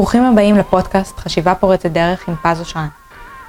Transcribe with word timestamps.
ברוכים 0.00 0.22
הבאים 0.22 0.56
לפודקאסט 0.56 1.18
חשיבה 1.18 1.54
פורצת 1.54 1.90
דרך 1.90 2.28
עם 2.28 2.34
פז 2.42 2.60
אושרן. 2.60 2.88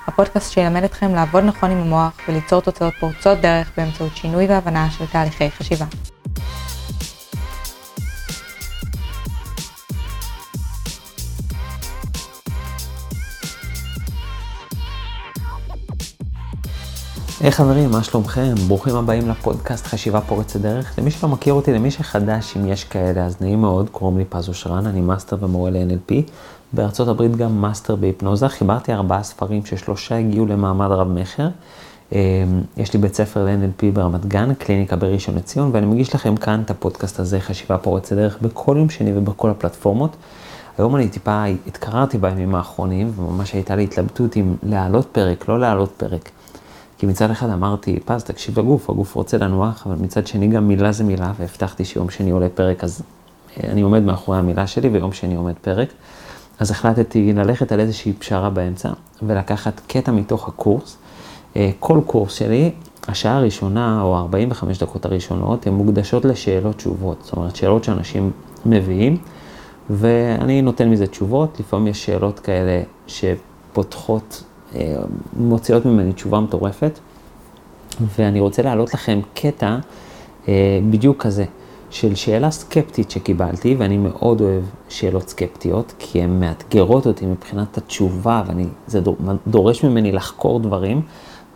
הפודקאסט 0.08 0.52
שילמד 0.52 0.84
אתכם 0.84 1.16
לעבוד 1.16 1.44
נכון 1.44 1.72
עם 1.72 1.78
המוח 1.78 2.12
וליצור 2.28 2.62
תוצאות 2.62 2.94
פורצות 3.00 3.38
דרך 3.38 3.72
באמצעות 3.78 4.18
שינוי 4.18 4.46
והבנה 4.46 4.92
של 4.92 5.06
תהליכי 5.06 5.52
חשיבה. 5.52 5.86
היי 17.42 17.52
חברים, 17.52 17.92
מה 17.92 18.04
שלומכם? 18.04 18.54
ברוכים 18.68 18.96
הבאים 18.96 19.30
לפודקאסט 19.30 19.86
חשיבה 19.86 20.22
פורצת 20.22 20.60
דרך. 20.60 21.00
למי 21.00 21.12
שלא 21.12 21.30
מכיר 21.30 21.54
אותי, 21.54 21.74
למי 21.74 21.92
שחדש, 21.92 22.58
אם 22.58 22.68
יש 22.68 22.84
כאלה, 22.84 23.26
אז 23.26 23.36
נעים 23.42 23.62
מאוד, 23.62 23.90
קוראים 23.90 24.18
לי 24.18 24.26
פז 24.30 24.50
אושרן, 24.50 24.88
אני 24.88 25.02
מאסטר 25.02 25.38
ומורה 25.40 25.72
ל-NLP. 25.72 26.14
בארצות 26.74 27.08
הברית 27.08 27.36
גם 27.36 27.62
מאסטר 27.62 27.96
בהיפנוזה, 27.96 28.50
חיברתי 28.50 28.94
ארבעה 28.94 29.24
ספרים 29.24 29.66
ששלושה 29.66 30.18
הגיעו 30.18 30.46
למעמד 30.46 30.88
רב-מכר. 30.92 31.48
אמ, 32.12 32.18
יש 32.78 32.94
לי 32.94 33.00
בית 33.00 33.16
ספר 33.16 33.46
ל-NLP 33.46 33.86
ברמת 33.94 34.26
גן, 34.26 34.54
קליניקה 34.54 34.96
בראשון 34.96 35.36
לציון, 35.36 35.70
ואני 35.74 35.86
מגיש 35.86 36.16
לכם 36.16 36.36
כאן 36.36 36.62
את 36.66 36.72
הפודקאסט 36.72 37.20
הזה, 37.20 37.40
חשיבה 37.40 37.78
פורצת 37.78 38.16
דרך, 38.16 38.38
בכל 38.42 38.76
יום 38.78 38.90
שני 38.90 39.18
ובכל 39.18 39.50
הפלטפורמות. 39.50 40.16
היום 40.78 40.96
אני 40.96 41.10
טיפה 41.10 41.44
התקררתי 41.68 42.18
בימים 42.18 42.56
האחרונים, 42.56 43.12
וממש 43.16 43.54
הייתה 43.54 43.76
לי 43.76 43.84
התלבטות 43.84 44.38
אם 44.38 44.56
להעלות 44.64 45.08
פרק, 45.12 45.48
לא 45.48 45.60
להעלות 45.60 45.92
פרק. 45.98 46.32
כי 47.02 47.08
מצד 47.08 47.32
אחד 47.32 47.50
אמרתי, 47.50 48.00
פז, 48.06 48.24
תקשיב 48.24 48.60
לגוף, 48.60 48.90
הגוף 48.90 49.16
רוצה 49.16 49.38
לנוח, 49.38 49.88
אבל 49.88 49.96
מצד 49.96 50.28
שני 50.28 50.48
גם 50.48 50.68
מילה 50.68 50.92
זה 50.92 51.04
מילה, 51.04 51.34
והבטחתי 51.40 51.86
שיום 51.86 52.10
שני 52.10 52.32
עולה 52.32 52.50
פרק, 52.50 52.84
אז 52.84 53.02
אה, 53.58 53.72
אני 53.72 53.82
עומד 53.82 54.04
מאחורי 54.04 54.38
המילה 54.38 54.68
שלי, 54.68 54.90
ויום 54.90 55.14
שני 55.14 55.36
עומד 55.36 55.54
פרק. 55.62 55.88
אז 56.60 56.72
החלטתי 56.72 57.34
ללכת 57.34 57.72
על 57.72 57.80
איזושהי 57.80 58.14
פשרה 58.14 58.50
באמצע, 58.50 58.90
ולקחת 59.22 59.82
קטע 59.88 60.12
מתוך 60.12 60.48
הקורס. 60.48 60.98
אה, 61.56 61.70
כל 61.80 62.00
קורס 62.06 62.34
שלי, 62.34 62.72
השעה 63.08 63.38
הראשונה, 63.38 64.02
או 64.02 64.18
45 64.18 64.78
דקות 64.78 65.06
הראשונות, 65.06 65.68
הן 65.68 65.74
מוקדשות 65.74 66.26
לשאלות 66.26 66.76
תשובות. 66.76 67.18
זאת 67.24 67.38
אומרת, 67.38 67.56
שאלות 67.56 67.84
שאנשים 67.84 68.32
מביאים, 68.66 69.18
ואני 69.90 70.62
נותן 70.62 70.90
מזה 70.90 71.08
תשובות. 71.08 71.60
לפעמים 71.60 71.88
יש 71.88 72.06
שאלות 72.06 72.40
כאלה 72.40 72.82
שפותחות 73.08 74.44
מוציאות 75.38 75.86
ממני 75.86 76.14
תשובה 76.14 76.40
מטורפת, 76.40 77.00
ואני 78.20 78.40
רוצה 78.40 78.62
להעלות 78.62 78.94
לכם 78.94 79.20
קטע 79.34 79.78
אה, 80.48 80.80
בדיוק 80.90 81.24
כזה, 81.24 81.46
של 81.90 82.16
שאלה 82.16 82.52
סקפטית 82.52 83.12
שקיבלתי, 83.12 83.76
ואני 83.76 83.98
מאוד 83.98 84.42
אוהב 84.42 84.64
שאלות 84.90 85.30
סקפטיות, 85.30 85.94
כי 86.00 86.22
הן 86.22 86.40
מאתגרות 86.40 87.08
אותי 87.08 87.26
מבחינת 87.26 87.78
התשובה, 87.78 88.44
וזה 88.88 89.00
דורש 89.48 89.84
ממני 89.84 90.12
לחקור 90.12 90.60
דברים, 90.60 91.02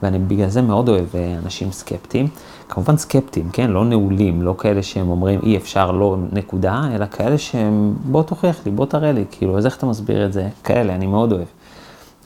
ואני 0.03 0.19
בגלל 0.19 0.50
זה 0.50 0.61
מאוד 0.61 0.89
אוהב 0.89 1.16
אה, 1.16 1.35
אנשים 1.44 1.72
סקפטיים. 1.72 2.27
כמובן 2.69 2.97
סקפטיים, 2.97 3.50
כן? 3.53 3.72
לא 3.72 3.85
נעולים, 3.85 4.41
לא 4.41 4.55
כאלה 4.57 4.83
שהם 4.83 5.09
אומרים 5.09 5.39
אי 5.44 5.57
אפשר, 5.57 5.91
לא 5.91 6.17
נקודה, 6.31 6.81
אלא 6.95 7.05
כאלה 7.05 7.38
שהם 7.38 7.94
בוא 8.05 8.23
תוכיח 8.23 8.66
לי, 8.66 8.72
בוא 8.72 8.85
תראה 8.85 9.11
לי, 9.11 9.25
כאילו, 9.31 9.57
אז 9.57 9.66
איך 9.66 9.77
אתה 9.77 9.85
מסביר 9.85 10.25
את 10.25 10.33
זה? 10.33 10.47
כאלה, 10.63 10.95
אני 10.95 11.07
מאוד 11.07 11.31
אוהב. 11.31 11.45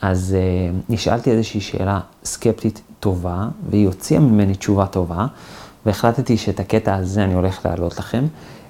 אז 0.01 0.35
uh, 0.37 0.91
נשאלתי 0.93 1.31
איזושהי 1.31 1.61
שאלה 1.61 1.99
סקפטית 2.23 2.81
טובה, 2.99 3.47
והיא 3.69 3.87
הוציאה 3.87 4.19
ממני 4.19 4.55
תשובה 4.55 4.85
טובה, 4.85 5.25
והחלטתי 5.85 6.37
שאת 6.37 6.59
הקטע 6.59 6.95
הזה 6.95 7.23
אני 7.23 7.33
הולך 7.33 7.65
להעלות 7.65 7.99
לכם. 7.99 8.25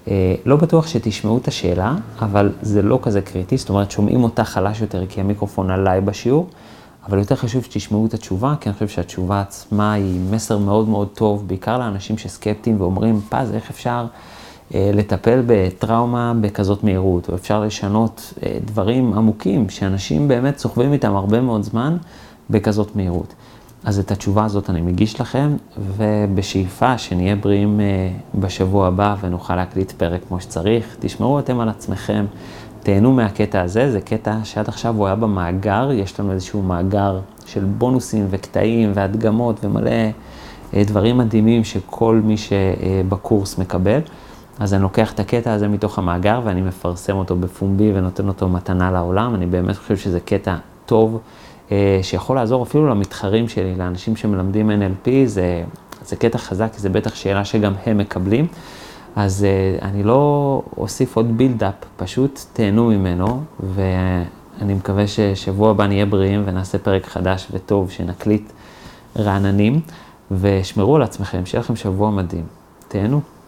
Uh, 0.06 0.10
לא 0.46 0.56
בטוח 0.56 0.88
שתשמעו 0.88 1.38
את 1.38 1.48
השאלה, 1.48 1.96
אבל 2.22 2.52
זה 2.62 2.82
לא 2.82 3.00
כזה 3.02 3.22
קריטי, 3.22 3.58
זאת 3.58 3.70
אומרת, 3.70 3.92
שומעים 3.92 4.24
אותה 4.24 4.44
חלש 4.44 4.82
יותר 4.82 5.06
כי 5.06 5.22
המיקרופון 5.22 5.70
עליי 5.70 6.02
בשיעור, 6.02 6.50
אבל 7.08 7.20
יותר 7.20 7.36
חשוב 7.36 7.64
שתשמעו 7.64 8.06
את 8.06 8.14
התשובה, 8.14 8.54
כי 8.62 8.70
אני 8.70 8.74
חושב 8.74 8.88
שהתשובה 8.88 9.42
עצמה 9.42 9.94
היא 9.94 10.20
מסר 10.32 10.58
מאוד 10.58 10.90
מאוד 10.90 11.08
טוב, 11.14 11.48
בעיקר 11.48 11.78
לאנשים 11.78 12.18
שסקפטיים 12.18 12.82
ואומרים, 12.82 13.22
פז, 13.30 13.52
איך 13.54 13.70
אפשר... 13.70 14.06
אה, 14.76 14.92
לטפל 14.94 15.42
בטראומה 15.46 16.34
בכזאת 16.42 16.84
מהירות, 16.84 17.30
או 17.30 17.36
אפשר 17.36 17.64
לשנות 17.64 18.34
אה, 18.44 18.58
דברים 18.66 19.14
עמוקים 19.14 19.70
שאנשים 19.70 20.28
באמת 20.28 20.58
סוחבים 20.58 20.94
איתם 20.94 21.16
הרבה 21.16 21.42
מאוד 21.42 21.64
זמן 21.64 21.98
בכזאת 22.50 22.96
מהירות. 22.96 23.34
אז 23.84 24.00
את 24.00 24.12
התשובה 24.12 24.46
הזאת 24.46 24.70
אני 24.70 24.82
מגיש 24.82 25.22
לכם, 25.22 25.56
ובשאיפה 25.98 26.98
שנהיה 26.98 27.36
בריאים 27.36 27.80
אה, 27.80 28.10
בשבוע 28.36 28.88
הבא 28.88 29.16
ונוכל 29.22 29.56
להקליט 29.56 29.92
פרק 29.92 30.22
כמו 30.28 30.42
שצריך. 30.42 30.96
תשמרו 31.00 31.40
אתם 31.40 31.60
על 31.60 31.70
עצמכם, 31.70 32.26
תהנו 32.84 33.12
מהקטע 33.12 33.62
הזה, 33.62 33.92
זה 33.92 34.02
קטע 34.02 34.38
שעד 34.44 34.68
עכשיו 34.68 34.96
הוא 34.98 35.06
היה 35.06 35.16
במאגר, 35.16 35.92
יש 35.92 36.20
לנו 36.20 36.32
איזשהו 36.32 36.62
מאגר 36.62 37.20
של 37.46 37.64
בונוסים 37.64 38.28
וקטעים 38.30 38.92
והדגמות 38.96 39.66
ומלא 39.66 39.92
דברים 40.74 41.18
מדהימים 41.18 41.64
שכל 41.64 42.22
מי 42.24 42.36
שבקורס 42.38 43.58
מקבל. 43.58 44.00
אז 44.60 44.74
אני 44.74 44.84
לוקח 44.84 45.14
את 45.14 45.20
הקטע 45.20 45.54
הזה 45.54 45.68
מתוך 45.68 46.00
המאגר 46.00 46.42
ואני 46.44 46.62
מפרסם 46.62 47.16
אותו 47.16 47.36
בפומבי 47.36 47.92
ונותן 47.96 48.28
אותו 48.28 48.50
מתנה 48.50 48.92
לעולם. 48.92 49.36
אני 49.36 49.46
באמת 49.46 49.78
חושב 49.78 49.98
שזה 49.98 50.20
קטע 50.20 50.56
טוב, 50.86 51.20
אה, 51.72 52.00
שיכול 52.02 52.36
לעזור 52.36 52.64
אפילו 52.64 52.90
למתחרים 52.90 53.50
שלי, 53.50 53.76
לאנשים 53.76 54.16
שמלמדים 54.16 54.72
NLP, 54.72 55.10
זה, 55.26 55.64
זה 56.06 56.16
קטע 56.16 56.38
חזק, 56.38 56.74
זה 56.78 56.90
בטח 56.90 57.16
שאלה 57.16 57.46
שגם 57.46 57.74
הם 57.86 57.98
מקבלים. 57.98 58.48
אז 59.16 59.44
אה, 59.44 59.88
אני 59.88 60.04
לא 60.04 60.62
אוסיף 60.78 61.16
עוד 61.16 61.38
בילדאפ, 61.38 61.74
פשוט 61.98 62.40
תהנו 62.54 62.86
ממנו, 62.88 63.44
ואני 63.60 64.74
מקווה 64.74 65.08
ששבוע 65.08 65.72
הבא 65.72 65.88
נהיה 65.88 66.06
בריאים 66.06 66.44
ונעשה 66.46 66.78
פרק 66.78 67.06
חדש 67.06 67.48
וטוב, 67.52 67.92
שנקליט 67.92 68.52
רעננים, 69.18 69.82
ושמרו 70.32 70.96
על 70.96 71.02
עצמכם, 71.02 71.46
שיהיה 71.46 71.62
לכם 71.62 71.76
שבוע 71.76 72.12
מדהים. 72.12 72.44
תהנו. 72.88 73.39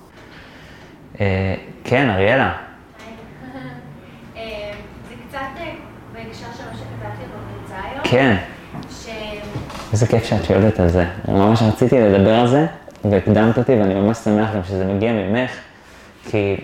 אה, 1.21 1.55
כן, 1.83 2.09
אריאלה. 2.09 2.53
אה, 4.37 4.41
זה 5.09 5.15
קצת 5.27 5.37
אה, 5.57 5.71
בהקשר 6.13 6.45
של 6.57 6.63
מה 6.71 6.77
שכתבתי 6.77 7.23
בקבוצה 7.23 7.75
היום. 7.83 8.03
כן. 8.03 8.37
איזה 9.91 10.07
כיף 10.07 10.25
שאת 10.25 10.45
שואלת 10.45 10.79
על 10.79 10.89
זה. 10.89 11.05
ממש 11.27 11.61
רציתי 11.61 11.99
לדבר 11.99 12.35
על 12.35 12.47
זה, 12.47 12.65
והקדמת 13.05 13.57
אותי, 13.57 13.71
ואני 13.71 13.93
ממש 13.93 14.17
שמח 14.17 14.55
גם 14.55 14.63
שזה 14.63 14.85
מגיע 14.85 15.11
ממך, 15.11 15.51
כי, 16.29 16.57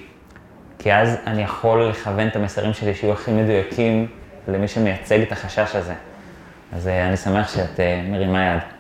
כי 0.79 0.94
אז 0.94 1.18
אני 1.28 1.44
יכול 1.44 1.89
לכוון 1.89 2.28
את 2.28 2.35
המסרים 2.35 2.74
שלי 2.74 2.95
שיהיו 2.95 3.13
הכי 3.13 3.31
מדויקים 3.31 4.07
למי 4.47 4.68
שמייצג 4.68 5.22
את 5.22 5.31
החשש 5.31 5.75
הזה. 5.75 5.94
אז 6.74 6.88
אני 6.88 7.18
שמח 7.18 7.56
שאת 7.56 7.79
מרימה 8.09 8.45
יד. 8.45 8.77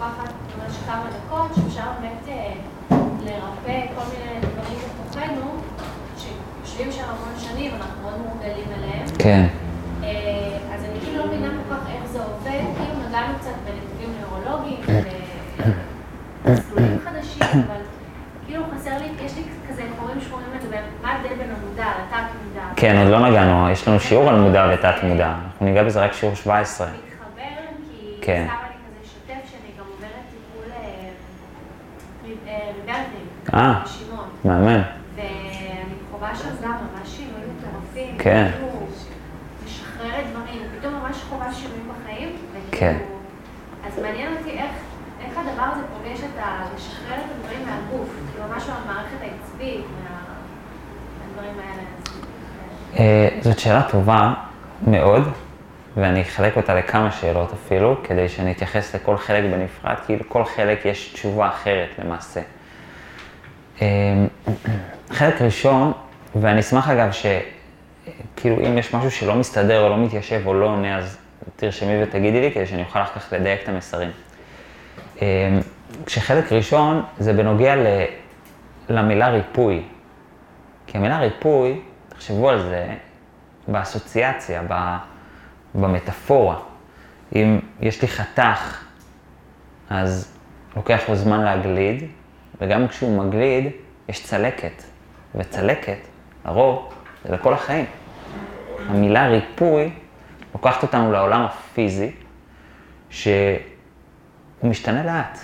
לוקחת 0.00 0.32
ממש 0.58 0.76
כמה 0.86 1.04
דקות, 1.10 1.54
שאפשר 1.54 1.90
באמת 2.00 2.28
אה, 2.28 2.52
לרפא 3.24 3.86
כל 3.94 4.02
מיני 4.12 4.40
דברים 4.40 4.78
בתוכנו, 4.78 5.50
שיושבים 6.18 6.92
שם 6.92 7.04
המון 7.04 7.38
שנים, 7.38 7.74
אנחנו 7.74 8.02
מאוד 8.02 8.14
מורגלים 8.18 8.68
אליהם. 8.78 9.06
כן. 9.18 9.46
אה, 10.02 10.58
אז 10.74 10.84
אני 10.84 11.00
כאילו 11.00 11.18
לא 11.18 11.26
מבינה 11.26 11.48
כל 11.48 11.74
כך 11.74 11.80
איך 11.88 12.10
זה 12.12 12.18
עובד, 12.24 12.60
כאילו 12.76 13.08
נגענו 13.08 13.38
קצת 13.38 13.50
בנתיבים 13.64 14.14
נוירולוגיים, 14.20 14.80
ומסלולים 16.44 16.98
חדשים, 17.04 17.42
אבל 17.66 17.80
כאילו 18.46 18.64
חסר 18.74 18.98
לי, 18.98 19.24
יש 19.24 19.36
לי 19.36 19.42
כזה 19.68 19.82
חורים 19.98 20.20
שחורים 20.20 20.46
לדבר, 20.54 20.80
מה 21.02 21.12
ההבדל 21.12 21.34
בין 21.34 21.50
המודע 21.50 21.86
לתת-מודע? 21.86 22.69
כן, 22.80 22.96
עוד 22.96 23.08
לא 23.08 23.28
נגענו, 23.28 23.70
יש 23.70 23.88
לנו 23.88 24.00
שיעור 24.00 24.28
על 24.28 24.40
מודע 24.40 24.70
ותת-מודע, 24.74 25.34
אנחנו 25.44 25.66
ניגע 25.66 25.84
בזה 25.84 26.00
רק 26.00 26.12
שיעור 26.12 26.34
17. 26.34 26.86
מתחבר, 26.86 27.42
כי... 27.90 28.16
כן. 28.20 28.46
אה, 33.54 33.82
מאמן. 34.44 34.82
ואני 35.16 35.94
חווה 36.10 36.30
גם 36.62 36.72
ממש 36.72 37.08
שינויים 37.08 37.48
מטורפים. 37.58 38.18
כן. 38.18 38.50
משחררת 39.64 40.24
דברים, 40.32 40.62
פתאום 40.78 40.94
ממש 40.94 41.16
חווה 41.28 41.52
שינויים 41.52 41.88
בחיים. 41.88 42.36
כן. 42.72 42.96
אז 43.86 43.98
מעניין 44.02 44.36
אותי 44.36 44.50
איך, 44.50 44.72
איך 45.24 45.38
הדבר 45.38 45.62
הזה 45.62 45.82
פוגש 45.96 46.20
את 46.20 46.38
ה... 46.42 46.64
לשחרר 46.76 47.16
את 47.16 47.30
הדברים 47.36 47.66
מהגוף, 47.66 48.08
כאילו 48.32 48.44
משהו 48.56 48.72
מהמערכת 48.72 49.20
העצבית, 49.20 49.84
מהדברים 51.34 51.54
האלה. 51.58 51.82
אה, 52.98 53.28
זאת 53.40 53.58
שאלה 53.58 53.82
טובה 53.90 54.34
מאוד, 54.86 55.22
ואני 55.96 56.22
אחלק 56.22 56.56
אותה 56.56 56.74
לכמה 56.74 57.10
שאלות 57.10 57.52
אפילו, 57.52 57.96
כדי 58.04 58.28
שאני 58.28 58.52
אתייחס 58.52 58.94
לכל 58.94 59.16
חלק 59.16 59.44
בנפרד, 59.44 59.94
כי 60.06 60.16
לכל 60.16 60.44
חלק 60.44 60.84
יש 60.84 61.12
תשובה 61.12 61.48
אחרת 61.48 61.88
למעשה. 61.98 62.40
אמ, 63.80 63.86
חלק 65.10 65.42
ראשון, 65.42 65.92
ואני 66.36 66.60
אשמח 66.60 66.88
אגב 66.88 67.08
שכאילו 67.12 68.56
אם 68.66 68.78
יש 68.78 68.94
משהו 68.94 69.10
שלא 69.10 69.34
מסתדר 69.34 69.80
או 69.84 69.88
לא 69.88 69.98
מתיישב 69.98 70.42
או 70.46 70.54
לא 70.54 70.66
עונה, 70.66 70.98
אז 70.98 71.18
תרשמי 71.56 72.02
ותגידי 72.02 72.40
לי 72.40 72.52
כדי 72.52 72.66
שאני 72.66 72.82
אוכל 72.82 73.02
אחר 73.02 73.20
כך 73.20 73.32
לדייק 73.32 73.62
את 73.62 73.68
המסרים. 73.68 74.10
אמ, 75.22 75.26
כשחלק 76.06 76.52
ראשון 76.52 77.02
זה 77.18 77.32
בנוגע 77.32 77.76
ל, 77.76 77.86
למילה 78.88 79.28
ריפוי. 79.28 79.82
כי 80.86 80.98
המילה 80.98 81.18
ריפוי, 81.18 81.80
תחשבו 82.20 82.48
על 82.48 82.62
זה 82.62 82.94
באסוציאציה, 83.68 84.62
במטאפורה. 85.74 86.56
אם 87.34 87.60
יש 87.80 88.02
לי 88.02 88.08
חתך, 88.08 88.84
אז 89.90 90.36
לוקח 90.76 91.00
לו 91.08 91.16
זמן 91.16 91.40
להגליד, 91.40 92.04
וגם 92.60 92.88
כשהוא 92.88 93.24
מגליד, 93.24 93.70
יש 94.08 94.24
צלקת. 94.24 94.82
וצלקת, 95.34 95.98
לרוב, 96.46 96.92
זה 97.24 97.32
לכל 97.32 97.54
החיים. 97.54 97.84
המילה 98.88 99.28
ריפוי 99.28 99.90
לוקחת 100.54 100.82
אותנו 100.82 101.12
לעולם 101.12 101.44
הפיזי, 101.44 102.12
שהוא 103.10 103.30
משתנה 104.62 105.04
לאט. 105.04 105.38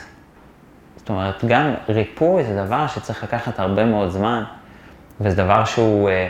זאת 0.97 1.09
אומרת, 1.09 1.45
גם 1.45 1.75
ריפוי 1.89 2.45
זה 2.45 2.65
דבר 2.65 2.87
שצריך 2.87 3.25
לקחת 3.25 3.59
הרבה 3.59 3.85
מאוד 3.85 4.09
זמן, 4.09 4.45
וזה 5.21 5.37
דבר 5.37 5.65
שהוא 5.65 6.11
אה, 6.11 6.29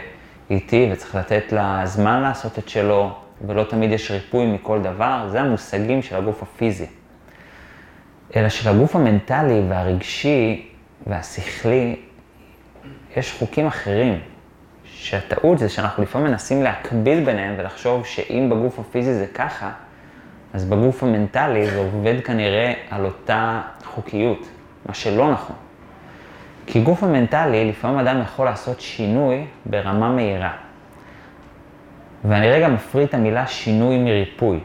איטי 0.51 0.89
וצריך 0.93 1.15
לתת 1.15 1.53
לה 1.53 1.81
זמן 1.85 2.23
לעשות 2.23 2.59
את 2.59 2.69
שלו, 2.69 3.11
ולא 3.47 3.65
תמיד 3.65 3.93
יש 3.93 4.11
ריפוי 4.11 4.47
מכל 4.47 4.83
דבר, 4.83 5.27
זה 5.31 5.41
המושגים 5.41 6.03
של 6.03 6.17
הגוף 6.17 6.43
הפיזי. 6.43 6.87
אלא 8.37 8.49
של 8.49 8.69
הגוף 8.69 8.97
המנטלי 8.97 9.63
והרגשי 9.69 10.69
והשכלי, 11.07 11.97
יש 13.17 13.33
חוקים 13.39 13.67
אחרים. 13.67 14.21
שהטעות 14.85 15.59
זה 15.59 15.69
שאנחנו 15.69 16.03
לפעמים 16.03 16.27
מנסים 16.27 16.63
להקביל 16.63 17.25
ביניהם 17.25 17.55
ולחשוב 17.59 18.07
שאם 18.07 18.51
בגוף 18.51 18.79
הפיזי 18.79 19.15
זה 19.15 19.27
ככה, 19.35 19.73
אז 20.53 20.65
בגוף 20.65 21.03
המנטלי 21.03 21.71
זה 21.71 21.79
עובד 21.79 22.21
כנראה 22.25 22.73
על 22.91 23.05
אותה 23.05 23.63
חוקיות, 23.85 24.49
מה 24.87 24.95
שלא 24.95 25.33
נכון. 25.33 25.57
כי 26.67 26.81
גוף 26.81 27.03
המנטלי, 27.03 27.69
לפעמים 27.69 27.99
אדם 27.99 28.21
יכול 28.23 28.47
לעשות 28.47 28.81
שינוי 28.81 29.47
ברמה 29.67 30.09
מהירה. 30.09 30.53
ואני 32.25 32.51
רגע 32.51 32.69
מפריד 32.69 33.09
את 33.09 33.15
המילה 33.15 33.47
שינוי 33.47 33.99
מריפוי. 33.99 34.61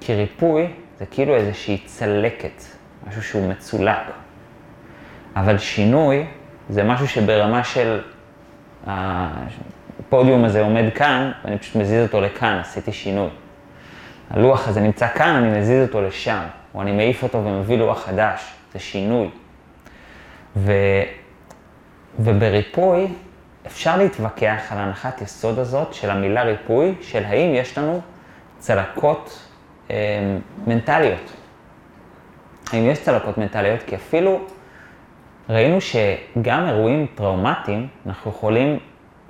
כי 0.00 0.14
ריפוי 0.14 0.66
זה 0.98 1.06
כאילו 1.06 1.34
איזושהי 1.34 1.78
צלקת, 1.78 2.62
משהו 3.08 3.22
שהוא 3.22 3.48
מצולק. 3.48 3.98
אבל 5.36 5.58
שינוי 5.58 6.26
זה 6.68 6.84
משהו 6.84 7.08
שברמה 7.08 7.64
של 7.64 8.00
הפודיום 8.86 10.44
הזה 10.44 10.62
עומד 10.62 10.84
כאן, 10.94 11.32
ואני 11.44 11.58
פשוט 11.58 11.76
מזיז 11.76 12.06
אותו 12.06 12.20
לכאן, 12.20 12.58
עשיתי 12.60 12.92
שינוי. 12.92 13.28
הלוח 14.30 14.68
הזה 14.68 14.80
נמצא 14.80 15.08
כאן, 15.08 15.34
אני 15.34 15.58
מזיז 15.58 15.88
אותו 15.88 16.00
לשם, 16.02 16.42
או 16.74 16.82
אני 16.82 16.92
מעיף 16.92 17.22
אותו 17.22 17.44
ומביא 17.44 17.78
לוח 17.78 18.04
חדש, 18.04 18.52
זה 18.72 18.78
שינוי. 18.78 19.28
ו... 20.56 20.72
ובריפוי 22.18 23.06
אפשר 23.66 23.96
להתווכח 23.96 24.62
על 24.70 24.78
הנחת 24.78 25.22
יסוד 25.22 25.58
הזאת 25.58 25.94
של 25.94 26.10
המילה 26.10 26.42
ריפוי, 26.42 26.94
של 27.00 27.24
האם 27.24 27.54
יש 27.54 27.78
לנו 27.78 28.00
צלקות 28.58 29.48
אה, 29.90 29.96
מנטליות. 30.66 31.32
האם 32.72 32.86
יש 32.90 33.02
צלקות 33.02 33.38
מנטליות? 33.38 33.82
כי 33.86 33.96
אפילו 33.96 34.40
ראינו 35.48 35.78
שגם 35.80 36.66
אירועים 36.68 37.06
טראומטיים, 37.14 37.88
אנחנו 38.06 38.30
יכולים 38.30 38.78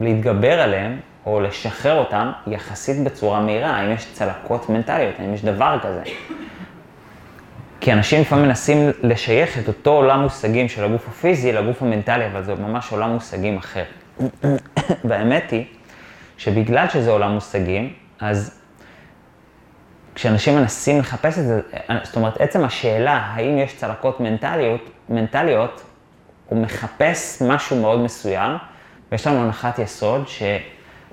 להתגבר 0.01 0.61
עליהם 0.61 1.01
או 1.27 1.41
לשחרר 1.41 1.99
אותם 1.99 2.33
יחסית 2.47 3.05
בצורה 3.05 3.41
מהירה, 3.41 3.71
האם 3.71 3.93
יש 3.93 4.13
צלקות 4.13 4.69
מנטליות, 4.69 5.15
האם 5.19 5.35
יש 5.35 5.45
דבר 5.45 5.79
כזה. 5.83 6.03
כי 7.87 7.93
אנשים 7.93 8.21
לפעמים 8.21 8.45
מנסים 8.45 8.91
לשייך 9.03 9.59
את 9.59 9.69
אותו 9.69 9.91
עולם 9.91 10.21
מושגים 10.21 10.69
של 10.69 10.85
הגוף 10.85 11.09
הפיזי 11.09 11.53
לגוף 11.53 11.83
המנטלי, 11.83 12.27
אבל 12.27 12.45
זה 12.45 12.55
ממש 12.55 12.93
עולם 12.93 13.11
מושגים 13.11 13.57
אחר. 13.57 13.85
והאמת 15.09 15.51
היא 15.51 15.65
שבגלל 16.37 16.89
שזה 16.89 17.11
עולם 17.11 17.33
מושגים, 17.33 17.93
אז 18.21 18.61
כשאנשים 20.15 20.57
מנסים 20.57 20.99
לחפש 20.99 21.39
את 21.39 21.45
זה, 21.45 21.61
זאת 22.03 22.17
אומרת, 22.17 22.41
עצם 22.41 22.65
השאלה 22.65 23.13
האם 23.13 23.59
יש 23.59 23.77
צלקות 23.77 24.21
מנטליות, 24.21 24.91
מנטליות, 25.09 25.83
הוא 26.47 26.63
מחפש 26.63 27.43
משהו 27.43 27.81
מאוד 27.81 28.01
מסוים, 28.01 28.57
ויש 29.13 29.27
לנו 29.27 29.45
הנחת 29.45 29.79
יסוד 29.79 30.29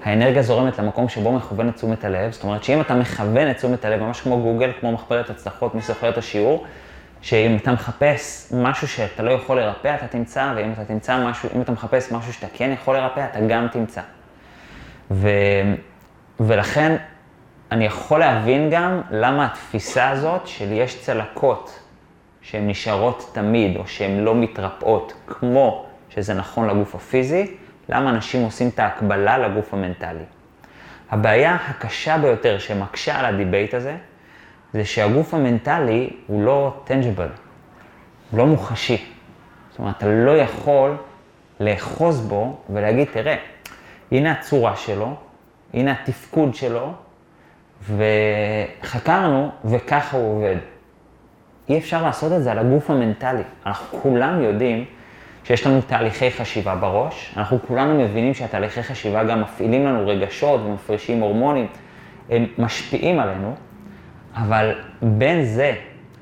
שהאנרגיה 0.04 0.42
זורמת 0.42 0.80
למקום 0.80 1.10
שבו 1.10 1.32
מכוון 1.32 1.70
את 1.70 1.76
תשומת 1.76 2.04
הלב, 2.04 2.32
זאת 2.32 2.44
אומרת 2.44 2.64
שאם 2.64 2.82
אתה 2.82 2.96
מכוון 2.96 3.52
את 3.52 3.58
תשומת 3.58 3.86
הלב, 3.86 4.02
ממש 4.02 4.22
כמו 4.22 4.42
גוגל, 4.42 4.72
כמו 4.80 4.92
מחברת 4.92 5.30
הצלחות, 5.30 5.76
מי 5.76 5.82
זוכר 5.82 6.10
את 6.10 6.18
השיעור, 6.18 6.66
שאם 7.22 7.58
אתה 7.62 7.72
מחפש 7.72 8.54
משהו 8.56 8.88
שאתה 8.88 9.24
לא 9.24 9.32
יכול 9.32 9.60
לרפא, 9.60 9.96
אתה 9.96 10.08
תמצא, 10.08 10.54
ואם 10.56 10.72
אתה 10.74 10.86
תמצא 10.86 11.26
משהו, 11.28 11.50
אם 11.56 11.62
אתה 11.62 11.72
מחפש 11.72 12.12
משהו 12.12 12.34
שאתה 12.34 12.48
כן 12.54 12.72
יכול 12.74 12.98
לרפא, 12.98 13.26
אתה 13.32 13.40
גם 13.40 13.68
תמצא. 13.72 14.02
ו... 15.12 15.30
ולכן 16.40 16.96
אני 17.72 17.86
יכול 17.86 18.20
להבין 18.20 18.70
גם 18.72 19.02
למה 19.12 19.46
התפיסה 19.46 20.10
הזאת 20.10 20.48
של 20.48 20.72
יש 20.72 21.02
צלקות 21.02 21.80
שהן 22.42 22.70
נשארות 22.70 23.32
תמיד, 23.34 23.78
או 23.78 23.88
שהן 23.88 24.20
לא 24.20 24.36
מתרפאות, 24.36 25.14
כמו 25.28 25.86
שזה 26.10 26.34
נכון 26.34 26.70
לגוף 26.70 26.96
הפיזי, 26.96 27.56
למה 27.90 28.10
אנשים 28.10 28.44
עושים 28.44 28.70
את 28.70 28.80
ההקבלה 28.80 29.38
לגוף 29.38 29.74
המנטלי. 29.74 30.24
הבעיה 31.12 31.58
הקשה 31.68 32.18
ביותר 32.18 32.58
שמקשה 32.60 33.20
על 33.20 33.26
ה 33.26 33.33
debate 33.33 33.74
הזה, 33.74 33.96
זה 34.74 34.86
שהגוף 34.86 35.34
המנטלי 35.34 36.10
הוא 36.28 36.44
לא 36.44 36.82
tangible, 36.84 37.28
הוא 38.32 38.38
לא 38.38 38.46
מוחשי. 38.46 39.06
זאת 39.70 39.80
אומרת, 39.80 39.98
אתה 39.98 40.08
לא 40.08 40.38
יכול 40.38 40.98
לאחוז 41.60 42.28
בו 42.28 42.58
ולהגיד, 42.70 43.08
תראה, 43.14 43.36
הנה 44.12 44.32
הצורה 44.32 44.76
שלו, 44.76 45.16
הנה 45.74 45.92
התפקוד 45.92 46.56
שלו, 46.56 46.94
וחקרנו, 48.82 49.52
וככה 49.66 50.18
הוא 50.18 50.38
עובד. 50.38 50.56
אי 51.70 51.78
אפשר 51.78 52.04
לעשות 52.04 52.32
את 52.32 52.44
זה 52.44 52.52
על 52.52 52.60
הגוף 52.60 52.90
המנטלי. 52.90 53.44
אנחנו 53.66 54.00
כולם 54.02 54.42
יודעים 54.42 54.86
שיש 55.44 55.68
לנו 55.68 55.82
תהליכי 55.82 56.32
חשיבה 56.32 56.76
בראש, 56.76 57.34
אנחנו 57.38 57.60
כולנו 57.68 58.04
מבינים 58.04 58.34
שהתהליכי 58.34 58.84
חשיבה 58.84 59.24
גם 59.24 59.42
מפעילים 59.42 59.86
לנו 59.86 60.08
רגשות 60.08 60.62
ומפרישים 60.62 61.20
הורמונים, 61.20 61.68
הם 62.30 62.46
משפיעים 62.58 63.20
עלינו, 63.20 63.56
אבל 64.36 64.76
בין 65.02 65.46
זה 65.46 65.74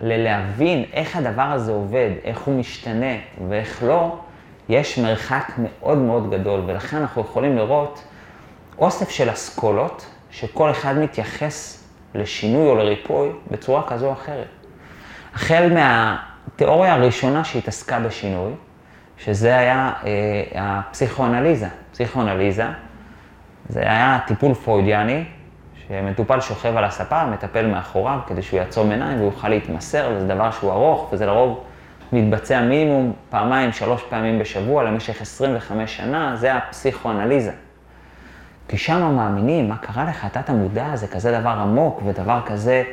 ללהבין 0.01 0.83
איך 0.93 1.15
הדבר 1.15 1.41
הזה 1.41 1.71
עובד, 1.71 2.09
איך 2.23 2.39
הוא 2.39 2.59
משתנה 2.59 3.15
ואיך 3.49 3.83
לא, 3.83 4.17
יש 4.69 4.99
מרחק 4.99 5.51
מאוד 5.57 5.97
מאוד 5.97 6.31
גדול, 6.31 6.61
ולכן 6.65 6.97
אנחנו 6.97 7.21
יכולים 7.21 7.57
לראות 7.57 8.03
אוסף 8.77 9.09
של 9.09 9.29
אסכולות, 9.29 10.05
שכל 10.31 10.71
אחד 10.71 10.97
מתייחס 10.97 11.87
לשינוי 12.15 12.69
או 12.69 12.75
לריפוי 12.75 13.29
בצורה 13.51 13.87
כזו 13.87 14.07
או 14.07 14.13
אחרת. 14.13 14.47
החל 15.33 15.69
מהתיאוריה 15.73 16.93
הראשונה 16.93 17.43
שהתעסקה 17.43 17.99
בשינוי, 17.99 18.51
שזה 19.25 19.57
היה 19.57 19.91
אה, 20.05 20.09
הפסיכואנליזה. 20.55 21.67
פסיכואנליזה 21.91 22.65
זה 23.69 23.79
היה 23.79 24.19
טיפול 24.27 24.53
פרוידיאני, 24.53 25.23
שמטופל 25.87 26.41
שוכב 26.41 26.77
על 26.77 26.83
הספה, 26.83 27.25
מטפל 27.25 27.67
מאחוריו 27.67 28.19
כדי 28.27 28.41
שהוא 28.41 28.59
יעצום 28.59 28.91
עיניים 28.91 29.21
ויוכל 29.21 29.49
להתמסר, 29.49 30.11
וזה 30.15 30.27
דבר 30.27 30.51
שהוא 30.51 30.71
ארוך, 30.71 31.09
וזה 31.13 31.25
לרוב 31.25 31.63
מתבצע 32.13 32.61
מינימום 32.61 33.13
פעמיים, 33.29 33.71
שלוש 33.71 34.03
פעמים 34.09 34.39
בשבוע 34.39 34.83
למשך 34.83 35.21
25 35.21 35.97
שנה, 35.97 36.35
זה 36.35 36.55
הפסיכואנליזה. 36.55 37.51
כי 38.67 38.77
שם 38.77 39.15
מאמינים, 39.15 39.69
מה 39.69 39.77
קרה 39.77 40.05
לך, 40.05 40.25
אתה 40.25 40.39
המודע, 40.47 40.95
זה 40.95 41.07
כזה 41.07 41.39
דבר 41.39 41.49
עמוק 41.49 42.01
ודבר 42.05 42.39
כזה 42.45 42.83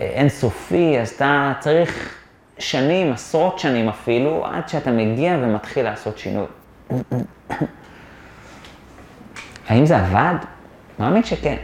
אה, 0.00 0.06
אינסופי, 0.06 0.98
אז 1.00 1.08
אתה 1.08 1.52
צריך 1.60 2.17
שנים, 2.58 3.12
עשרות 3.12 3.58
שנים 3.58 3.88
אפילו, 3.88 4.46
עד 4.46 4.68
שאתה 4.68 4.90
מגיע 4.90 5.36
ומתחיל 5.42 5.84
לעשות 5.84 6.18
שינוי. 6.18 6.46
האם 9.68 9.86
זה 9.86 9.98
עבד? 9.98 10.34
מאמין 10.98 11.24
שכן. 11.24 11.56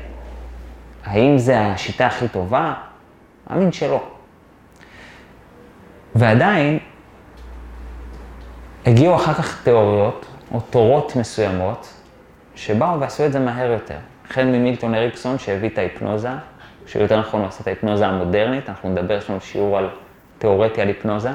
האם 1.04 1.38
זה 1.38 1.60
השיטה 1.60 2.06
הכי 2.06 2.28
טובה? 2.28 2.74
מאמין 3.50 3.72
שלא. 3.72 4.02
ועדיין, 6.14 6.78
הגיעו 8.86 9.16
אחר 9.16 9.34
כך 9.34 9.64
תיאוריות 9.64 10.26
או 10.52 10.60
תורות 10.60 11.16
מסוימות 11.16 11.94
שבאו 12.54 13.00
ועשו 13.00 13.26
את 13.26 13.32
זה 13.32 13.40
מהר 13.40 13.70
יותר. 13.70 13.96
החל 14.30 14.44
ממילטון 14.44 14.94
אריקסון 14.94 15.38
שהביא 15.38 15.68
את 15.68 15.78
ההיפנוזה, 15.78 16.28
שיותר 16.86 17.20
נכון 17.20 17.40
הוא 17.40 17.48
עשה 17.48 17.60
את 17.62 17.66
ההיפנוזה 17.66 18.06
המודרנית, 18.06 18.68
אנחנו 18.68 18.90
נדבר, 18.90 19.18
לנו 19.28 19.40
שיעור 19.40 19.78
על 19.78 19.88
תיאורטי 20.44 20.80
על 20.80 20.88
היפנוזה, 20.88 21.30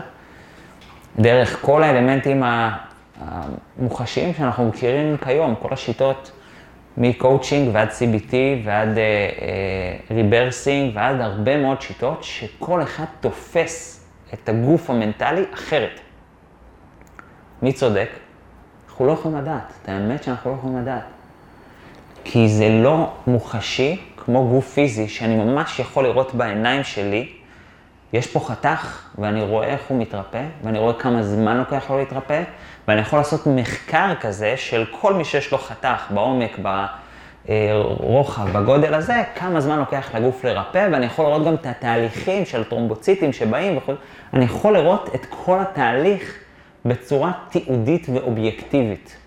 דרך 1.19 1.57
כל 1.61 1.83
האלמנטים 1.83 2.43
המוחשיים 3.19 4.33
שאנחנו 4.33 4.67
מכירים 4.67 5.17
כיום, 5.17 5.55
כל 5.61 5.73
השיטות 5.73 6.31
מקואוצ'ינג 6.97 7.69
ועד 7.73 7.89
CBT 7.89 8.33
ועד 8.63 8.97
rebirthing 10.11 10.91
uh, 10.91 10.95
uh, 10.95 10.97
ועד 10.97 11.21
הרבה 11.21 11.57
מאוד 11.57 11.81
שיטות 11.81 12.23
שכל 12.23 12.81
אחד 12.81 13.05
תופס 13.19 14.05
את 14.33 14.49
הגוף 14.49 14.89
המנטלי 14.89 15.43
אחרת. 15.53 15.99
מי 17.61 17.73
צודק? 17.73 18.09
אנחנו 18.89 19.05
לא 19.05 19.11
יכולים 19.11 19.37
לדעת. 19.37 19.73
את 19.83 19.89
האמת 19.89 20.23
שאנחנו 20.23 20.51
לא 20.51 20.55
יכולים 20.55 20.77
לדעת. 20.77 21.03
כי 22.23 22.49
זה 22.49 22.69
לא 22.69 23.13
מוחשי 23.27 24.01
כמו 24.17 24.47
גוף 24.47 24.73
פיזי, 24.73 25.07
שאני 25.07 25.35
ממש 25.35 25.79
יכול 25.79 26.03
לראות 26.03 26.35
בעיניים 26.35 26.83
שלי, 26.83 27.38
יש 28.13 28.27
פה 28.27 28.39
חתך, 28.39 29.07
ואני 29.17 29.43
רואה 29.43 29.67
איך 29.67 29.81
הוא 29.87 30.01
מתרפא, 30.01 30.43
ואני 30.63 30.79
רואה 30.79 30.93
כמה 30.93 31.23
זמן 31.23 31.57
לוקח 31.57 31.89
לו 31.89 31.97
להתרפא, 31.97 32.43
ואני 32.87 33.01
יכול 33.01 33.19
לעשות 33.19 33.47
מחקר 33.47 34.13
כזה 34.21 34.57
של 34.57 34.85
כל 35.01 35.13
מי 35.13 35.25
שיש 35.25 35.51
לו 35.51 35.57
חתך 35.57 36.03
בעומק, 36.09 36.59
ברוחב, 37.49 38.57
בגודל 38.57 38.93
הזה, 38.93 39.23
כמה 39.35 39.61
זמן 39.61 39.79
לוקח 39.79 40.15
לגוף 40.15 40.43
לרפא, 40.43 40.87
ואני 40.91 41.05
יכול 41.05 41.25
לראות 41.25 41.45
גם 41.45 41.53
את 41.53 41.65
התהליכים 41.65 42.45
של 42.45 42.63
טרומבוציטים 42.63 43.33
שבאים 43.33 43.77
וכו', 43.77 43.93
אני 44.33 44.45
יכול 44.45 44.73
לראות 44.73 45.09
את 45.15 45.25
כל 45.29 45.59
התהליך 45.59 46.35
בצורה 46.85 47.31
תיעודית 47.49 48.07
ואובייקטיבית, 48.13 49.17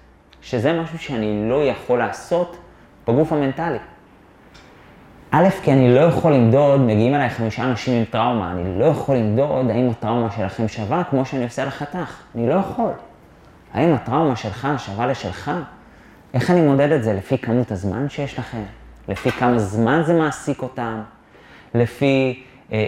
שזה 0.42 0.72
משהו 0.72 0.98
שאני 0.98 1.48
לא 1.50 1.64
יכול 1.64 1.98
לעשות 1.98 2.56
בגוף 3.08 3.32
המנטלי. 3.32 3.78
א', 5.34 5.48
כי 5.62 5.72
אני 5.72 5.94
לא 5.94 6.00
יכול 6.00 6.32
למדוד, 6.32 6.80
מגיעים 6.80 7.14
אליי 7.14 7.30
חמישה 7.30 7.64
אנשים 7.64 7.94
עם 7.94 8.04
טראומה, 8.04 8.52
אני 8.52 8.78
לא 8.78 8.84
יכול 8.84 9.16
למדוד 9.16 9.70
האם 9.70 9.90
הטראומה 9.90 10.30
שלכם 10.30 10.68
שווה 10.68 11.04
כמו 11.04 11.24
שאני 11.24 11.44
עושה 11.44 11.64
לחתך. 11.64 12.20
אני 12.34 12.48
לא 12.48 12.54
יכול. 12.54 12.92
האם 13.74 13.94
הטראומה 13.94 14.36
שלך 14.36 14.68
שווה 14.78 15.06
לשלך? 15.06 15.50
איך 16.34 16.50
אני 16.50 16.60
מודד 16.60 16.92
את 16.92 17.02
זה? 17.02 17.12
לפי 17.12 17.38
כמות 17.38 17.70
הזמן 17.70 18.08
שיש 18.08 18.38
לכם? 18.38 18.62
לפי 19.08 19.30
כמה 19.30 19.58
זמן 19.58 20.02
זה 20.06 20.14
מעסיק 20.14 20.62
אותם? 20.62 21.00
לפי 21.74 22.42
אה, 22.72 22.76
אה, 22.78 22.82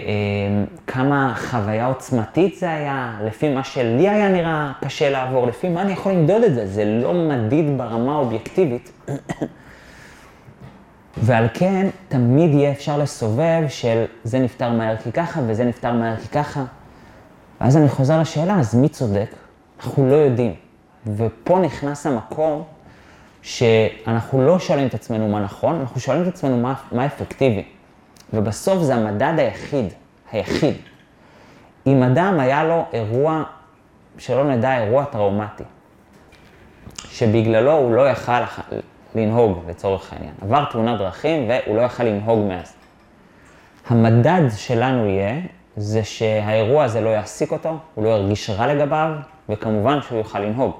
כמה 0.87 1.33
חוויה 1.35 1.85
עוצמתית 1.85 2.55
זה 2.55 2.69
היה? 2.69 3.17
לפי 3.23 3.53
מה 3.53 3.63
שלי 3.63 4.09
היה 4.09 4.29
נראה 4.29 4.71
קשה 4.83 5.09
לעבור? 5.09 5.47
לפי 5.47 5.69
מה 5.69 5.81
אני 5.81 5.93
יכול 5.93 6.11
למדוד 6.11 6.43
את 6.43 6.53
זה? 6.53 6.67
זה 6.67 6.85
לא 6.85 7.13
מדיד 7.13 7.77
ברמה 7.77 8.15
האובייקטיבית. 8.15 8.91
ועל 11.17 11.47
כן, 11.53 11.87
תמיד 12.07 12.53
יהיה 12.53 12.71
אפשר 12.71 12.97
לסובב 12.97 13.63
של 13.67 14.05
זה 14.23 14.39
נפתר 14.39 14.69
מהר 14.69 14.97
כי 14.97 15.11
ככה 15.11 15.41
וזה 15.47 15.63
נפתר 15.65 15.91
מהר 15.91 16.17
כי 16.17 16.27
ככה. 16.27 16.63
ואז 17.61 17.77
אני 17.77 17.89
חוזר 17.89 18.19
לשאלה, 18.19 18.59
אז 18.59 18.75
מי 18.75 18.89
צודק? 18.89 19.35
אנחנו 19.79 20.09
לא 20.09 20.15
יודעים. 20.15 20.53
ופה 21.15 21.59
נכנס 21.59 22.05
המקום 22.05 22.63
שאנחנו 23.41 24.45
לא 24.45 24.59
שואלים 24.59 24.87
את 24.87 24.93
עצמנו 24.93 25.27
מה 25.27 25.39
נכון, 25.39 25.79
אנחנו 25.79 25.99
שואלים 25.99 26.23
את 26.23 26.27
עצמנו 26.27 26.57
מה, 26.57 26.73
מה 26.91 27.05
אפקטיבי. 27.05 27.63
ובסוף 28.33 28.83
זה 28.83 28.95
המדד 28.95 29.33
היחיד, 29.37 29.93
היחיד. 30.31 30.75
אם 31.87 32.03
אדם 32.03 32.39
היה 32.39 32.63
לו 32.63 32.85
אירוע, 32.93 33.43
שלא 34.17 34.43
נדע, 34.43 34.77
אירוע 34.77 35.05
טראומטי, 35.05 35.63
שבגללו 37.09 37.71
הוא 37.71 37.95
לא 37.95 38.09
יכל 38.09 38.31
לנהוג 39.15 39.59
לצורך 39.69 40.13
העניין. 40.13 40.33
עבר 40.41 40.65
תאונת 40.71 40.99
דרכים 40.99 41.49
והוא 41.49 41.77
לא 41.77 41.81
יכל 41.81 42.03
לנהוג 42.03 42.39
מאז. 42.47 42.73
המדד 43.87 44.41
שלנו 44.55 45.05
יהיה, 45.05 45.41
זה 45.77 46.03
שהאירוע 46.03 46.83
הזה 46.83 47.01
לא 47.01 47.09
יעסיק 47.09 47.51
אותו, 47.51 47.77
הוא 47.95 48.03
לא 48.03 48.09
ירגיש 48.09 48.49
רע 48.49 48.73
לגביו, 48.73 49.11
וכמובן 49.49 50.01
שהוא 50.01 50.17
יוכל 50.17 50.39
לנהוג. 50.39 50.71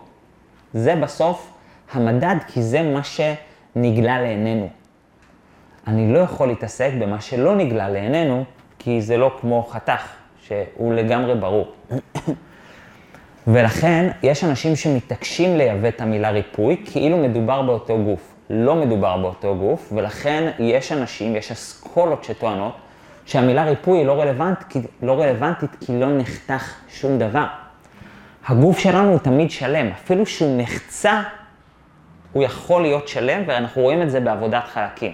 זה 0.74 0.96
בסוף 0.96 1.51
המדד, 1.92 2.36
כי 2.48 2.63
זה 2.63 2.82
מה 2.82 3.01
שנגלה 3.04 4.22
לעינינו. 4.22 4.70
אני 5.88 6.13
לא 6.13 6.20
יכול 6.20 6.48
להתעסק 6.48 6.92
במה 7.00 7.22
שלא 7.22 7.56
נגלה 7.56 7.89
לעינינו, 7.89 8.44
כי 8.80 9.01
זה 9.01 9.18
לא 9.18 9.38
כמו 9.42 9.68
חתך, 9.70 10.08
שהוא 10.42 10.94
לגמרי 10.94 11.36
ברור. 11.36 11.72
ולכן 13.47 14.09
יש 14.23 14.43
אנשים 14.43 14.75
שמתעקשים 14.75 15.57
לייבא 15.57 15.87
את 15.87 16.01
המילה 16.01 16.29
ריפוי, 16.29 16.83
כאילו 16.85 17.17
מדובר 17.17 17.61
באותו 17.61 17.97
גוף. 18.03 18.35
לא 18.49 18.75
מדובר 18.75 19.17
באותו 19.17 19.55
גוף, 19.55 19.89
ולכן 19.95 20.51
יש 20.59 20.91
אנשים, 20.91 21.35
יש 21.35 21.51
אסכולות 21.51 22.23
שטוענות 22.23 22.73
שהמילה 23.25 23.65
ריפוי 23.65 23.97
היא 23.97 24.05
לא, 24.05 24.21
רלוונט, 24.21 24.75
לא 25.01 25.21
רלוונטית 25.21 25.69
כי 25.85 25.99
לא 25.99 26.17
נחתך 26.17 26.73
שום 26.89 27.19
דבר. 27.19 27.45
הגוף 28.47 28.79
שלנו 28.79 29.09
הוא 29.09 29.19
תמיד 29.19 29.51
שלם, 29.51 29.87
אפילו 29.87 30.25
שהוא 30.25 30.61
נחצה, 30.61 31.21
הוא 32.33 32.43
יכול 32.43 32.81
להיות 32.81 33.07
שלם, 33.07 33.43
ואנחנו 33.47 33.81
רואים 33.81 34.01
את 34.01 34.11
זה 34.11 34.19
בעבודת 34.19 34.63
חלקים. 34.63 35.11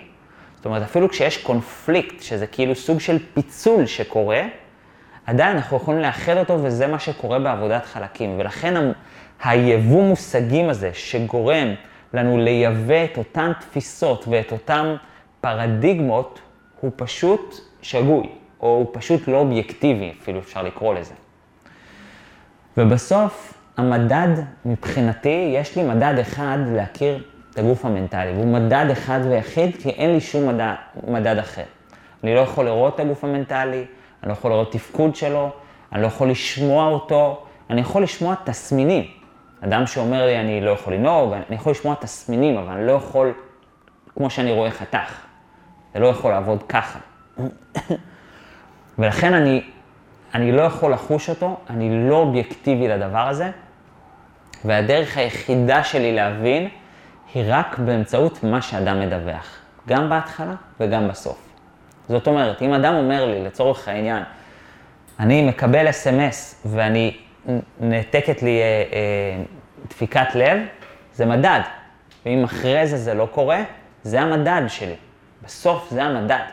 זאת 0.55 0.65
אומרת, 0.65 0.81
אפילו 0.81 1.09
כשיש 1.09 1.37
קונפליקט, 1.37 2.21
שזה 2.21 2.47
כאילו 2.47 2.75
סוג 2.75 2.99
של 2.99 3.17
פיצול 3.33 3.85
שקורה, 3.85 4.41
עדיין 5.25 5.55
אנחנו 5.55 5.77
יכולים 5.77 6.01
לאחד 6.01 6.37
אותו, 6.37 6.63
וזה 6.63 6.87
מה 6.87 6.99
שקורה 6.99 7.39
בעבודת 7.39 7.85
חלקים. 7.85 8.39
ולכן 8.39 8.91
היבוא 9.43 10.03
מושגים 10.03 10.69
הזה, 10.69 10.89
שגורם 10.93 11.67
לנו 12.13 12.37
לייבא 12.37 13.03
את 13.03 13.17
אותן 13.17 13.51
תפיסות 13.59 14.25
ואת 14.27 14.51
אותן 14.51 14.95
פרדיגמות, 15.41 16.39
הוא 16.79 16.91
פשוט 16.95 17.55
שגוי, 17.81 18.29
או 18.61 18.67
הוא 18.67 18.87
פשוט 18.93 19.27
לא 19.27 19.37
אובייקטיבי, 19.37 20.13
אפילו 20.21 20.39
אפשר 20.39 20.63
לקרוא 20.63 20.93
לזה. 20.93 21.13
ובסוף, 22.77 23.53
המדד, 23.77 24.27
מבחינתי, 24.65 25.53
יש 25.55 25.77
לי 25.77 25.83
מדד 25.83 26.13
אחד 26.21 26.57
להכיר 26.75 27.23
את 27.51 27.59
הגוף 27.59 27.85
המנטלי, 27.85 28.31
והוא 28.31 28.47
מדד 28.47 28.85
אחד 28.91 29.19
ויחיד, 29.29 29.75
כי 29.75 29.89
אין 29.89 30.13
לי 30.13 30.21
שום 30.21 30.47
מדד, 30.47 30.73
מדד 31.07 31.37
אחר. 31.37 31.63
אני 32.23 32.35
לא 32.35 32.39
יכול 32.39 32.65
לראות 32.65 32.95
את 32.95 32.99
הגוף 32.99 33.23
המנטלי, 33.23 33.85
אני 34.23 34.29
לא 34.29 34.33
יכול 34.33 34.51
לראות 34.51 34.71
תפקוד 34.71 35.15
שלו, 35.15 35.49
אני 35.93 36.01
לא 36.01 36.07
יכול 36.07 36.29
לשמוע 36.29 36.85
אותו, 36.85 37.43
אני 37.69 37.81
יכול 37.81 38.03
לשמוע 38.03 38.35
תסמינים. 38.43 39.03
אדם 39.61 39.87
שאומר 39.87 40.25
לי, 40.25 40.39
אני 40.39 40.61
לא 40.61 40.71
יכול 40.71 40.93
לנהוג, 40.93 41.33
אני 41.33 41.55
יכול 41.55 41.71
לשמוע 41.71 41.95
תסמינים, 41.95 42.57
אבל 42.57 42.73
אני 42.73 42.87
לא 42.87 42.91
יכול, 42.91 43.33
כמו 44.15 44.29
שאני 44.29 44.51
רואה 44.51 44.71
חתך. 44.71 45.21
זה 45.93 45.99
לא 45.99 46.07
יכול 46.07 46.31
לעבוד 46.31 46.63
ככה. 46.63 46.99
ולכן 48.99 49.33
אני, 49.33 49.61
אני 50.33 50.51
לא 50.51 50.61
יכול 50.61 50.93
לחוש 50.93 51.29
אותו, 51.29 51.57
אני 51.69 52.09
לא 52.09 52.15
אובייקטיבי 52.15 52.87
לדבר 52.87 53.27
הזה, 53.27 53.51
והדרך 54.65 55.17
היחידה 55.17 55.83
שלי 55.83 56.15
להבין 56.15 56.69
היא 57.33 57.43
רק 57.47 57.79
באמצעות 57.79 58.43
מה 58.43 58.61
שאדם 58.61 58.99
מדווח, 58.99 59.59
גם 59.87 60.09
בהתחלה 60.09 60.53
וגם 60.79 61.07
בסוף. 61.07 61.50
זאת 62.11 62.27
אומרת, 62.27 62.61
אם 62.61 62.73
אדם 62.73 62.93
אומר 62.93 63.25
לי, 63.25 63.43
לצורך 63.43 63.87
העניין, 63.87 64.23
אני 65.19 65.47
מקבל 65.47 65.89
אס.אם.אס 65.89 66.65
ואני 66.65 67.17
נעתקת 67.79 68.43
לי 68.43 68.61
אה, 68.61 68.83
אה, 68.93 69.43
דפיקת 69.89 70.35
לב, 70.35 70.59
זה 71.13 71.25
מדד. 71.25 71.59
ואם 72.25 72.43
אחרי 72.43 72.87
זה 72.87 72.97
זה 72.97 73.13
לא 73.13 73.27
קורה, 73.31 73.63
זה 74.03 74.21
המדד 74.21 74.61
שלי. 74.67 74.95
בסוף 75.43 75.89
זה 75.91 76.03
המדד. 76.03 76.45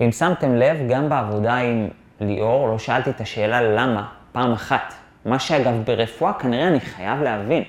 אם 0.00 0.12
שמתם 0.12 0.54
לב, 0.54 0.76
גם 0.88 1.08
בעבודה 1.08 1.54
עם 1.54 1.88
ליאור, 2.20 2.68
לא 2.68 2.78
שאלתי 2.78 3.10
את 3.10 3.20
השאלה 3.20 3.62
למה 3.62 4.08
פעם 4.32 4.52
אחת. 4.52 4.94
מה 5.24 5.38
שאגב 5.38 5.74
ברפואה, 5.84 6.32
כנראה 6.32 6.68
אני 6.68 6.80
חייב 6.80 7.22
להבין. 7.22 7.64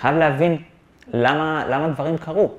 חייב 0.00 0.16
להבין 0.16 0.56
למה, 1.12 1.64
למה 1.68 1.88
דברים 1.88 2.18
קרו. 2.18 2.52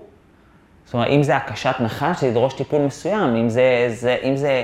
זאת 0.85 0.93
אומרת, 0.93 1.07
אם 1.07 1.23
זה 1.23 1.35
הקשת 1.35 1.75
נחש, 1.79 2.21
זה 2.21 2.27
ידרוש 2.27 2.53
טיפול 2.53 2.81
מסוים. 2.81 3.35
אם 3.35 3.49
זה, 3.49 3.85
זה, 3.87 4.17
אם 4.23 4.35
זה 4.35 4.63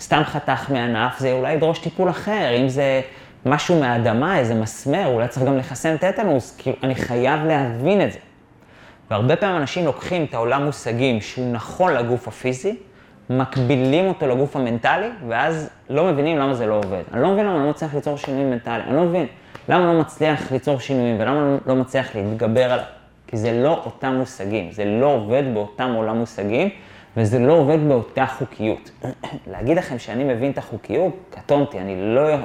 סתם 0.00 0.22
חתך 0.24 0.70
מענף, 0.70 1.18
זה 1.18 1.32
אולי 1.32 1.52
ידרוש 1.52 1.78
טיפול 1.78 2.10
אחר. 2.10 2.56
אם 2.60 2.68
זה 2.68 3.00
משהו 3.46 3.80
מהאדמה, 3.80 4.38
איזה 4.38 4.54
מסמר, 4.54 5.06
אולי 5.06 5.28
צריך 5.28 5.46
גם 5.46 5.56
לחסן 5.58 5.96
טטנוס, 5.96 6.56
כי 6.58 6.72
אני 6.82 6.94
חייב 6.94 7.44
להבין 7.44 8.02
את 8.02 8.12
זה. 8.12 8.18
והרבה 9.10 9.36
פעמים 9.36 9.56
אנשים 9.56 9.84
לוקחים 9.84 10.24
את 10.24 10.34
העולם 10.34 10.64
מושגים 10.64 11.20
שהוא 11.20 11.52
נכון 11.52 11.94
לגוף 11.94 12.28
הפיזי, 12.28 12.76
מקבילים 13.30 14.08
אותו 14.08 14.26
לגוף 14.28 14.56
המנטלי, 14.56 15.08
ואז 15.28 15.70
לא 15.90 16.04
מבינים 16.04 16.38
למה 16.38 16.54
זה 16.54 16.66
לא 16.66 16.74
עובד. 16.74 17.02
אני 17.12 17.22
לא 17.22 17.28
מבין 17.28 17.46
למה 17.46 17.54
אני 17.56 17.64
לא 17.64 17.70
מצליח 17.70 17.94
ליצור 17.94 18.16
שינויים 18.16 18.50
מנטליים, 18.50 18.88
אני 18.88 18.96
לא 18.96 19.02
מבין 19.02 19.26
למה 19.68 19.84
אני 19.84 19.94
לא 19.94 20.00
מצליח 20.00 20.52
ליצור 20.52 20.80
שינויים 20.80 21.20
ולמה 21.20 21.40
אני 21.40 21.58
לא 21.66 21.74
מצליח 21.74 22.14
להתגבר 22.14 22.72
על... 22.72 22.80
כי 23.28 23.36
זה 23.36 23.62
לא 23.62 23.82
אותם 23.84 24.14
מושגים, 24.18 24.72
זה 24.72 24.84
לא 24.84 25.06
עובד 25.06 25.42
באותם 25.54 25.92
עולם 25.96 26.18
מושגים, 26.18 26.68
וזה 27.16 27.38
לא 27.38 27.52
עובד 27.52 27.78
באותה 27.88 28.26
חוקיות. 28.26 28.90
להגיד 29.52 29.76
לכם 29.76 29.98
שאני 29.98 30.24
מבין 30.24 30.50
את 30.50 30.58
החוקיות, 30.58 31.12
קטונתי, 31.30 31.78
אני 31.78 32.14
לא, 32.14 32.36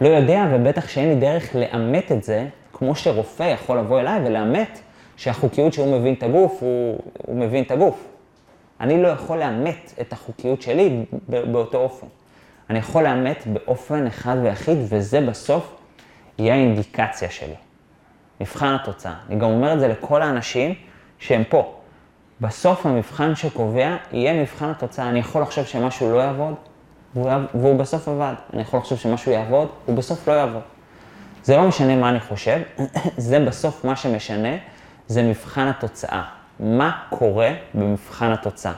לא 0.00 0.08
יודע, 0.08 0.46
ובטח 0.50 0.88
שאין 0.88 1.08
לי 1.08 1.14
דרך 1.14 1.54
לאמת 1.56 2.12
את 2.12 2.22
זה, 2.22 2.46
כמו 2.72 2.94
שרופא 2.94 3.42
יכול 3.42 3.78
לבוא 3.78 4.00
אליי 4.00 4.20
ולאמת 4.24 4.80
שהחוקיות 5.16 5.72
שהוא 5.72 5.98
מבין 5.98 6.14
את 6.14 6.22
הגוף, 6.22 6.58
הוא, 6.60 6.98
הוא 7.26 7.36
מבין 7.36 7.64
את 7.64 7.70
הגוף. 7.70 8.06
אני 8.80 9.02
לא 9.02 9.08
יכול 9.08 9.38
לאמת 9.38 9.92
את 10.00 10.12
החוקיות 10.12 10.62
שלי 10.62 11.04
באותו 11.28 11.78
אופן. 11.78 12.06
אני 12.70 12.78
יכול 12.78 13.02
לאמת 13.02 13.46
באופן 13.46 14.06
אחד 14.06 14.36
ויחיד, 14.42 14.78
וזה 14.88 15.20
בסוף 15.20 15.74
יהיה 16.38 16.54
האינדיקציה 16.54 17.30
שלי. 17.30 17.54
מבחן 18.40 18.74
התוצאה. 18.74 19.14
אני 19.28 19.36
גם 19.36 19.50
אומר 19.50 19.72
את 19.72 19.80
זה 19.80 19.88
לכל 19.88 20.22
האנשים 20.22 20.74
שהם 21.18 21.42
פה. 21.48 21.74
בסוף 22.40 22.86
המבחן 22.86 23.34
שקובע 23.34 23.96
יהיה 24.12 24.40
מבחן 24.42 24.70
התוצאה. 24.70 25.08
אני 25.08 25.18
יכול 25.18 25.42
לחשוב 25.42 25.64
שמשהו 25.64 26.12
לא 26.12 26.18
יעבוד, 26.18 26.54
והוא, 27.14 27.30
והוא 27.54 27.78
בסוף 27.78 28.08
עבד. 28.08 28.34
אני 28.52 28.62
יכול 28.62 28.80
לחשוב 28.80 28.98
שמשהו 28.98 29.32
יעבוד, 29.32 29.68
הוא 29.86 29.96
בסוף 29.96 30.28
לא 30.28 30.32
יעבוד. 30.32 30.62
זה 31.42 31.56
לא 31.56 31.68
משנה 31.68 31.96
מה 31.96 32.08
אני 32.08 32.20
חושב, 32.20 32.60
זה 33.16 33.40
בסוף 33.40 33.84
מה 33.84 33.96
שמשנה, 33.96 34.56
זה 35.06 35.22
מבחן 35.22 35.66
התוצאה. 35.66 36.22
מה 36.60 36.98
קורה 37.10 37.50
במבחן 37.74 38.32
התוצאה? 38.32 38.72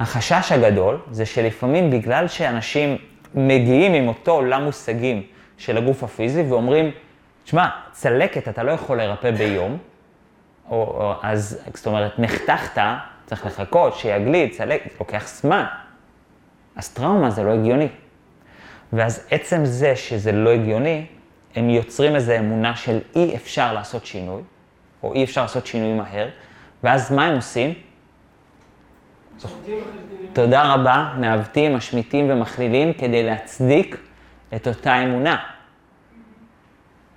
החשש 0.00 0.52
הגדול 0.52 0.98
זה 1.10 1.26
שלפעמים 1.26 1.90
בגלל 1.90 2.28
שאנשים 2.28 2.96
מגיעים 3.34 3.94
עם 3.94 4.08
אותו 4.08 4.32
עולם 4.32 4.64
מושגים 4.64 5.22
של 5.58 5.76
הגוף 5.76 6.04
הפיזי 6.04 6.42
ואומרים, 6.42 6.90
שמע, 7.50 7.68
צלקת 7.92 8.48
אתה 8.48 8.62
לא 8.62 8.72
יכול 8.72 9.02
לרפא 9.02 9.30
ביום, 9.30 9.78
או, 10.68 10.76
או, 10.76 11.14
אז 11.22 11.62
זאת 11.74 11.86
אומרת, 11.86 12.18
נחתכת, 12.18 12.82
צריך 13.26 13.46
לחכות, 13.46 13.94
שיגליד, 13.94 14.52
צלק, 14.52 14.82
לוקח 15.00 15.28
זמן. 15.28 15.64
אז 16.76 16.88
טראומה 16.88 17.30
זה 17.30 17.42
לא 17.42 17.50
הגיוני. 17.50 17.88
ואז 18.92 19.26
עצם 19.30 19.64
זה 19.64 19.96
שזה 19.96 20.32
לא 20.32 20.50
הגיוני, 20.50 21.06
הם 21.54 21.70
יוצרים 21.70 22.14
איזו 22.14 22.32
אמונה 22.38 22.76
של 22.76 22.98
אי 23.16 23.36
אפשר 23.36 23.72
לעשות 23.72 24.06
שינוי, 24.06 24.42
או 25.02 25.14
אי 25.14 25.24
אפשר 25.24 25.42
לעשות 25.42 25.66
שינוי 25.66 25.92
מהר, 25.92 26.28
ואז 26.84 27.12
מה 27.12 27.26
הם 27.26 27.36
עושים? 27.36 27.74
תודה 30.32 30.74
רבה, 30.74 31.14
מעוותים, 31.18 31.76
משמיטים 31.76 32.30
ומכלילים 32.30 32.92
כדי 32.92 33.22
להצדיק 33.22 33.96
את 34.54 34.68
אותה 34.68 35.02
אמונה. 35.02 35.36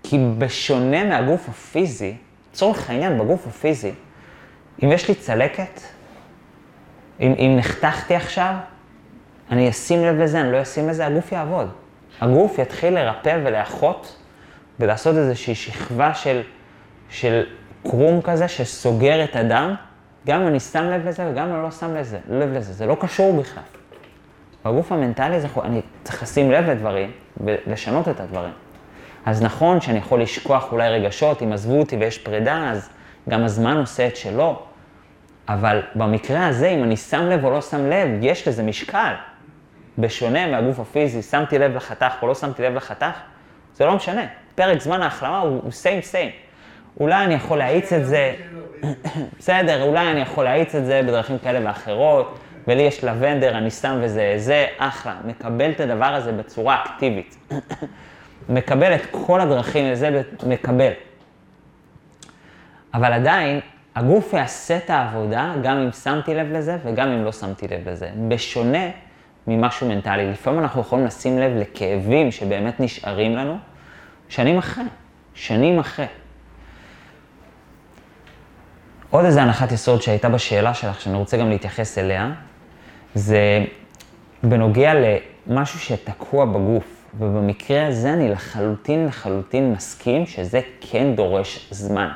כי 0.04 0.18
בשונה 0.38 1.04
מהגוף 1.04 1.50
הפיזי, 1.50 2.16
לצורך 2.52 2.90
העניין 2.90 3.20
בגוף 3.20 3.48
הפיזי, 3.48 3.92
אם 4.84 4.92
יש 4.92 5.08
לי 5.08 5.16
צלקת, 5.16 5.82
אם, 7.20 7.34
אם 7.38 7.56
נחתכתי 7.58 8.16
עכשיו, 8.16 8.54
אני 9.52 9.70
אשים 9.70 10.06
לב 10.06 10.20
לזה, 10.20 10.42
אני 10.42 10.52
לא 10.52 10.62
אשים 10.62 10.90
לזה, 10.90 11.06
הגוף 11.06 11.32
יעבוד. 11.32 11.70
הגוף 12.22 12.60
יתחיל 12.60 12.94
לרפא 12.94 13.40
ולאחות 13.44 14.16
ולעשות 14.80 15.16
איזושהי 15.16 15.56
שכבה 15.56 16.14
של, 16.14 16.42
של 17.10 17.44
קרום 17.84 18.22
כזה 18.22 18.48
שסוגר 18.48 19.24
את 19.24 19.36
הדם, 19.36 19.76
גם 20.28 20.42
אם 20.42 20.48
אני 20.48 20.60
שם 20.60 20.84
לב 20.84 21.08
לזה 21.08 21.32
וגם 21.32 21.48
אם 21.48 21.54
אני 21.54 21.64
לא 21.64 21.72
שם 21.72 21.96
לזה, 21.96 22.20
לב 22.30 22.54
לזה, 22.54 22.74
זה 22.74 22.86
לא 22.86 22.98
קשור 23.00 23.42
בכלל. 23.42 23.64
בגוף 24.66 24.92
המנטלי 24.92 25.42
זה, 25.42 25.48
אני 25.64 25.82
צריך 26.04 26.24
לשים 26.24 26.52
לב 26.52 26.70
לדברים 26.70 27.12
ולשנות 27.38 28.10
את 28.10 28.20
הדברים. 28.20 28.54
אז 29.26 29.42
נכון 29.42 29.82
שאני 29.82 29.98
יכול 29.98 30.22
לשכוח 30.22 30.72
אולי 30.72 30.90
רגשות, 30.90 31.42
אם 31.44 31.54
עזבו 31.54 31.80
אותי 31.80 31.96
ויש 31.96 32.18
פרידה, 32.18 32.70
אז 32.72 32.90
גם 33.30 33.44
הזמן 33.44 33.78
עושה 33.78 34.08
את 34.08 34.16
שלו. 34.16 34.62
אבל 35.50 35.82
במקרה 35.96 36.48
הזה, 36.48 36.70
אם 36.70 36.84
אני 36.84 36.98
שם 36.98 37.24
לב 37.24 37.46
או 37.46 37.52
לא 37.52 37.62
שם 37.62 37.86
לב, 37.86 38.10
יש 38.22 38.48
לזה 38.48 38.64
משקל. 38.64 39.14
בשונה 39.98 40.48
מהגוף 40.48 40.80
הפיזי, 40.80 41.22
שמתי 41.22 41.60
לב 41.60 41.76
לחתך 41.76 42.14
או 42.22 42.28
לא 42.28 42.36
שמתי 42.36 42.64
לב 42.64 42.76
לחתך, 42.76 43.20
זה 43.74 43.86
לא 43.86 43.96
משנה. 43.96 44.26
פרק 44.56 44.82
זמן 44.82 45.02
ההחלמה 45.02 45.40
הוא, 45.40 45.62
same 45.62 46.12
same. 46.12 46.32
אולי 47.00 47.26
אני 47.26 47.34
יכול 47.34 47.58
להאיץ 47.58 47.94
את 47.94 48.06
זה, 48.06 48.36
בסדר, 49.40 49.84
אולי 49.84 50.12
אני 50.12 50.22
יכול 50.22 50.44
להאיץ 50.44 50.76
את 50.76 50.86
זה 50.86 51.02
בדרכים 51.08 51.38
כאלה 51.38 51.68
ואחרות, 51.68 52.40
ולי 52.68 52.82
יש 52.82 53.04
לבנדר, 53.04 53.58
אני 53.58 53.72
שם 53.72 54.00
וזה, 54.02 54.34
זה 54.38 54.66
אחלה, 54.78 55.16
מקבל 55.26 55.72
את 55.72 55.80
הדבר 55.80 56.06
הזה 56.06 56.32
בצורה 56.32 56.84
אקטיבית. 56.84 57.38
מקבל 58.50 58.96
את 58.96 59.02
כל 59.12 59.42
הדרכים 59.42 59.92
לזה, 59.92 60.22
מקבל. 60.48 60.92
אבל 62.94 63.14
עדיין, 63.14 63.60
הגוף 63.96 64.34
יעשה 64.34 64.78
את 64.78 64.90
העבודה 64.90 65.54
גם 65.64 65.78
אם 65.78 65.92
שמתי 65.92 66.34
לב 66.36 66.48
לזה 66.52 66.78
וגם 66.84 67.08
אם 67.08 67.24
לא 67.24 67.32
שמתי 67.32 67.68
לב 67.68 67.90
לזה. 67.90 68.10
בשונה 68.28 68.90
ממשהו 69.48 69.88
מנטלי. 69.88 70.32
לפעמים 70.32 70.60
אנחנו 70.60 70.82
יכולים 70.82 71.06
לשים 71.06 71.40
לב 71.40 71.52
לכאבים 71.56 72.32
שבאמת 72.32 72.80
נשארים 72.80 73.36
לנו 73.36 73.58
שנים 74.30 74.58
אחרי, 74.58 74.84
שנים 75.34 75.80
אחרי. 75.80 76.06
עוד 79.10 79.26
איזה 79.26 79.42
הנחת 79.42 79.72
יסוד 79.72 80.02
שהייתה 80.02 80.30
בשאלה 80.30 80.74
שלך, 80.74 81.02
שאני 81.02 81.16
רוצה 81.16 81.38
גם 81.38 81.50
להתייחס 81.50 81.98
אליה, 81.98 82.32
זה 83.16 83.66
בנוגע 84.44 84.94
למשהו 85.48 85.80
שתקוע 85.80 86.46
בגוף. 86.46 87.03
ובמקרה 87.20 87.88
הזה 87.88 88.14
אני 88.14 88.30
לחלוטין 88.30 89.06
לחלוטין 89.06 89.74
מסכים 89.74 90.26
שזה 90.26 90.60
כן 90.82 91.16
דורש 91.16 91.68
זמן. 91.72 92.10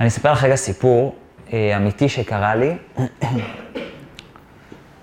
אני 0.00 0.08
אספר 0.08 0.32
לך 0.32 0.44
רגע 0.44 0.56
סיפור 0.56 1.16
אה, 1.52 1.76
אמיתי 1.76 2.08
שקרה 2.08 2.54
לי, 2.54 2.76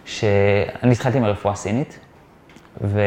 שאני 0.05 0.91
התחלתי 0.91 1.17
עם 1.17 1.23
הרפואה 1.23 1.53
הסינית, 1.53 1.99
ו... 2.81 3.01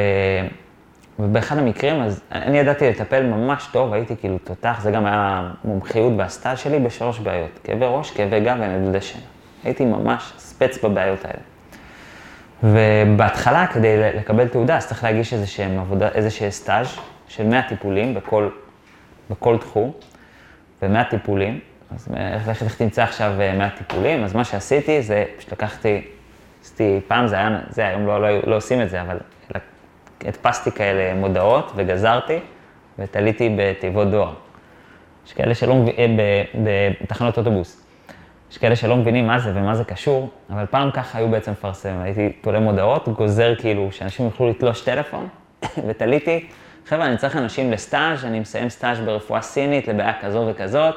ובאחד 1.18 1.58
המקרים, 1.58 2.02
אז 2.02 2.20
אני 2.32 2.58
ידעתי 2.58 2.90
לטפל 2.90 3.26
ממש 3.26 3.68
טוב, 3.72 3.92
הייתי 3.92 4.16
כאילו 4.16 4.38
תותח, 4.38 4.78
זה 4.82 4.90
גם 4.90 5.06
היה 5.06 5.50
מומחיות 5.64 6.16
בסטאז' 6.16 6.58
שלי 6.58 6.78
בשלוש 6.78 7.18
בעיות, 7.18 7.58
כאבי 7.64 7.87
ראש, 7.88 8.11
כאבי 8.11 8.40
גב 8.40 8.56
ונדודי 8.61 9.00
שינה. 9.00 9.24
הייתי 9.64 9.84
ממש 9.84 10.32
ספץ 10.38 10.84
בבעיות 10.84 11.24
האלה. 11.24 11.40
ובהתחלה, 12.62 13.66
כדי 13.66 14.12
לקבל 14.14 14.49
תעודה, 14.49 14.77
אז 14.77 14.87
צריך 14.87 15.05
להגיש 15.05 15.35
עבודה, 15.61 16.09
איזשהו 16.09 16.53
סטאז' 16.53 16.97
של 17.29 17.47
100 17.47 17.62
טיפולים 17.62 18.14
בכל, 18.14 18.49
בכל 19.31 19.59
תחום, 19.59 19.92
ו-100 20.83 21.11
טיפולים, 21.11 21.61
אז 21.94 22.09
איך, 22.16 22.62
איך 22.62 22.77
תמצא 22.77 23.03
עכשיו 23.03 23.33
100 23.59 23.71
טיפולים? 23.71 24.25
אז 24.25 24.35
מה 24.35 24.44
שעשיתי 24.44 25.03
זה, 25.03 25.25
פשוט 25.37 25.53
לקחתי, 25.53 26.03
עשיתי, 26.62 27.01
פעם 27.09 27.27
זה 27.27 27.37
היה, 27.37 27.61
זה 27.68 27.87
היום 27.87 28.07
לא, 28.07 28.23
לא, 28.23 28.29
לא 28.47 28.57
עושים 28.57 28.83
את 28.83 28.90
זה, 28.90 29.01
אבל 29.01 29.18
הדפסתי 30.25 30.73
כאלה 30.73 31.14
מודעות 31.14 31.73
וגזרתי 31.77 32.38
ותליתי 32.99 33.57
בתיבות 33.59 34.11
דואר. 34.11 34.35
יש 35.27 35.33
כאלה 35.33 35.55
שלא 35.55 35.75
מבינים, 35.75 36.21
בתחנות 37.03 37.38
אוטובוס. 37.38 37.88
יש 38.50 38.58
כאלה 38.58 38.76
שלא 38.76 38.96
מבינים 38.96 39.26
מה 39.26 39.38
זה 39.38 39.52
ומה 39.54 39.74
זה 39.74 39.84
קשור, 39.84 40.30
אבל 40.50 40.66
פעם 40.66 40.90
ככה 40.90 41.18
היו 41.18 41.28
בעצם 41.28 41.50
מפרסמים. 41.52 42.00
הייתי 42.00 42.32
תולה 42.40 42.61
מודעות, 42.61 43.08
גוזר 43.08 43.54
כאילו, 43.58 43.92
שאנשים 43.92 44.26
יוכלו 44.26 44.50
לתלוש 44.50 44.80
טלפון, 44.80 45.28
ותליתי, 45.87 46.46
חבר'ה, 46.87 47.06
אני 47.06 47.16
צריך 47.16 47.37
אנשים 47.37 47.72
לסטאז', 47.72 48.24
אני 48.24 48.40
מסיים 48.40 48.68
סטאז' 48.68 49.00
ברפואה 49.00 49.42
סינית 49.42 49.88
לבעיה 49.88 50.12
כזו 50.20 50.46
וכזאת, 50.50 50.94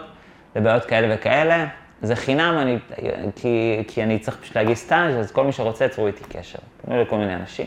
לבעיות 0.56 0.86
כאלה 0.86 1.16
וכאלה. 1.16 1.66
זה 2.02 2.16
חינם, 2.16 2.58
אני, 2.62 2.78
כי, 3.36 3.84
כי 3.88 4.04
אני 4.04 4.20
צריך 4.20 4.38
פשוט 4.38 4.56
להגיש 4.56 4.80
סטאז', 4.80 5.16
אז 5.20 5.32
כל 5.32 5.44
מי 5.44 5.52
שרוצה, 5.52 5.88
צרו 5.88 6.08
איתי 6.08 6.24
קשר. 6.24 6.60
פנו 6.86 7.02
לכל 7.02 7.18
מיני 7.18 7.36
אנשים. 7.36 7.66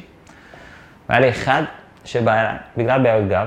והיה 1.09 1.21
לי 1.21 1.31
אחד 1.31 1.63
שבא 2.05 2.41
אליי, 2.41 2.57
בגלל 2.77 3.03
בעיות 3.03 3.29
גב, 3.29 3.47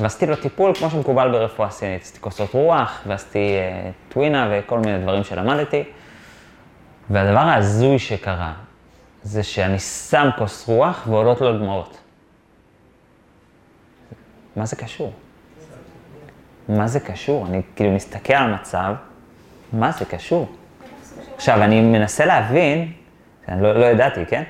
ועשיתי 0.00 0.26
לו 0.26 0.36
טיפול 0.36 0.74
כמו 0.74 0.90
שמקובל 0.90 1.30
ברפואה 1.30 1.70
סינית. 1.70 2.02
עשיתי 2.02 2.20
כוסות 2.20 2.54
רוח, 2.54 3.02
ועשיתי 3.06 3.38
אה, 3.38 3.90
טווינה 4.08 4.48
וכל 4.50 4.78
מיני 4.78 4.98
דברים 4.98 5.24
שלמדתי. 5.24 5.84
והדבר 7.10 7.38
ההזוי 7.38 7.98
שקרה, 7.98 8.52
זה 9.22 9.42
שאני 9.42 9.78
שם 9.78 10.28
כוס 10.38 10.68
רוח 10.68 11.06
ועולות 11.10 11.40
לו 11.40 11.58
דמעות. 11.58 11.98
מה 14.56 14.66
זה 14.66 14.76
קשור? 14.76 15.12
מה 16.68 16.88
זה 16.88 17.00
קשור? 17.00 17.46
אני 17.46 17.62
כאילו 17.76 17.92
מסתכל 17.92 18.34
על 18.34 18.50
המצב, 18.50 18.94
מה 19.72 19.92
זה 19.92 20.04
קשור? 20.04 20.48
עכשיו, 21.36 21.62
אני 21.62 21.80
מנסה 21.80 22.26
להבין, 22.26 22.92
אני 23.48 23.62
לא, 23.62 23.72
לא 23.80 23.86
ידעתי, 23.86 24.26
כן? 24.26 24.42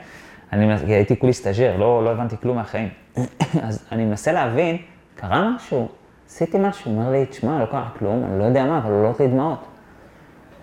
אני 0.53 0.95
הייתי 0.95 1.19
כולי 1.19 1.33
סטאג'ר, 1.33 1.77
לא, 1.77 2.05
לא 2.05 2.11
הבנתי 2.11 2.37
כלום 2.43 2.57
מהחיים. 2.57 2.89
אז 3.67 3.87
אני 3.93 4.05
מנסה 4.05 4.33
להבין, 4.33 4.79
קרה 5.20 5.50
משהו, 5.57 5.88
עשיתי 6.28 6.59
משהו, 6.61 6.90
הוא 6.90 7.00
אומר 7.00 7.11
לי, 7.11 7.26
תשמע, 7.26 7.61
לא 7.61 7.66
קרה 7.66 7.88
כלום, 7.98 8.24
אני 8.24 8.38
לא 8.38 8.44
יודע 8.44 8.64
מה, 8.64 8.78
אבל 8.78 8.92
עולות 8.92 9.20
לי 9.20 9.28
דמעות. 9.28 9.66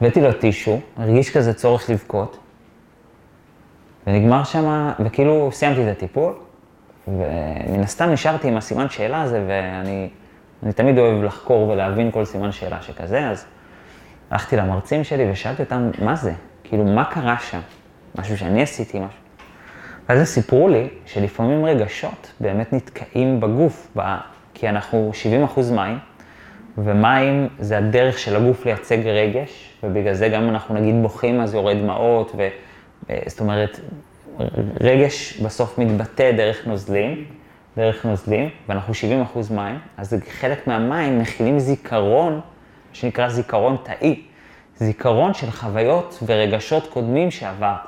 הבאתי 0.01 0.21
לו 0.21 0.33
טישו, 0.33 0.79
הרגיש 0.97 1.37
כזה 1.37 1.53
צורך 1.53 1.89
לבכות, 1.89 2.37
ונגמר 4.07 4.43
שם, 4.43 4.91
וכאילו 4.99 5.49
סיימתי 5.51 5.83
את 5.83 5.97
הטיפול, 5.97 6.33
ומן 7.07 7.79
הסתם 7.83 8.09
נשארתי 8.09 8.47
עם 8.47 8.57
הסימן 8.57 8.89
שאלה 8.89 9.21
הזה, 9.21 9.45
ואני 9.47 10.09
אני 10.63 10.73
תמיד 10.73 10.97
אוהב 10.97 11.23
לחקור 11.23 11.69
ולהבין 11.69 12.11
כל 12.11 12.25
סימן 12.25 12.51
שאלה 12.51 12.81
שכזה, 12.81 13.29
אז 13.29 13.45
הלכתי 14.29 14.55
למרצים 14.55 15.03
שלי 15.03 15.31
ושאלתי 15.31 15.63
אותם, 15.63 15.91
מה 16.01 16.15
זה? 16.15 16.33
כאילו, 16.63 16.83
מה 16.83 17.05
קרה 17.05 17.37
שם? 17.39 17.59
משהו 18.15 18.37
שאני 18.37 18.61
עשיתי, 18.61 18.99
משהו. 18.99 19.19
ואז 20.09 20.19
הם 20.19 20.25
סיפרו 20.25 20.67
לי 20.67 20.89
שלפעמים 21.05 21.65
רגשות 21.65 22.31
באמת 22.39 22.73
נתקעים 22.73 23.39
בגוף, 23.39 23.87
כי 24.55 24.69
אנחנו 24.69 25.11
70 25.13 25.43
אחוז 25.43 25.71
מים, 25.71 25.97
ומים 26.77 27.47
זה 27.59 27.77
הדרך 27.77 28.19
של 28.19 28.35
הגוף 28.35 28.65
לייצג 28.65 29.07
רגש, 29.07 29.73
ובגלל 29.83 30.13
זה 30.13 30.29
גם 30.29 30.49
אנחנו 30.49 30.75
נגיד 30.75 30.95
בוכים 31.01 31.41
אז 31.41 31.53
יורד 31.53 31.77
דמעות, 31.77 32.31
ו... 32.37 32.47
זאת 33.27 33.39
אומרת, 33.39 33.79
רגש 34.81 35.41
בסוף 35.41 35.77
מתבטא 35.77 36.31
דרך 36.31 36.67
נוזלים, 36.67 37.25
דרך 37.77 38.05
נוזלים, 38.05 38.49
ואנחנו 38.69 38.93
70 38.93 39.21
אחוז 39.21 39.51
מים, 39.51 39.79
אז 39.97 40.15
חלק 40.29 40.67
מהמים 40.67 41.19
מכילים 41.19 41.59
זיכרון, 41.59 42.41
שנקרא 42.93 43.29
זיכרון 43.29 43.77
תאי. 43.83 44.21
זיכרון 44.77 45.33
של 45.33 45.51
חוויות 45.51 46.23
ורגשות 46.25 46.87
קודמים 46.87 47.31
שעברת. 47.31 47.79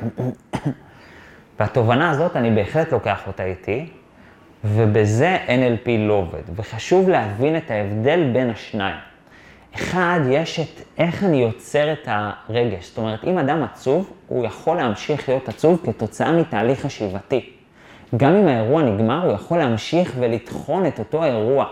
והתובנה 1.60 2.10
הזאת, 2.10 2.36
אני 2.36 2.50
בהחלט 2.50 2.92
לוקח 2.92 3.26
אותה 3.26 3.44
איתי, 3.44 3.90
ובזה 4.64 5.38
NLP 5.46 5.88
לא 5.98 6.12
עובד. 6.12 6.42
וחשוב 6.56 7.08
להבין 7.08 7.56
את 7.56 7.70
ההבדל 7.70 8.30
בין 8.32 8.50
השניים. 8.50 8.96
אחד, 9.74 10.20
יש 10.30 10.60
את 10.60 10.82
איך 10.98 11.24
אני 11.24 11.36
יוצר 11.36 11.92
את 11.92 12.08
הרגש. 12.08 12.88
זאת 12.88 12.98
אומרת, 12.98 13.24
אם 13.24 13.38
אדם 13.38 13.62
עצוב, 13.62 14.12
הוא 14.28 14.46
יכול 14.46 14.76
להמשיך 14.76 15.28
להיות 15.28 15.48
עצוב 15.48 15.80
כתוצאה 15.84 16.32
מתהליך 16.32 16.80
חשיבתי. 16.80 17.50
גם 18.16 18.34
אם 18.34 18.48
האירוע 18.48 18.82
נגמר, 18.82 19.24
הוא 19.24 19.32
יכול 19.32 19.58
להמשיך 19.58 20.12
ולטחון 20.18 20.86
את 20.86 20.98
אותו 20.98 21.24
האירוע, 21.24 21.66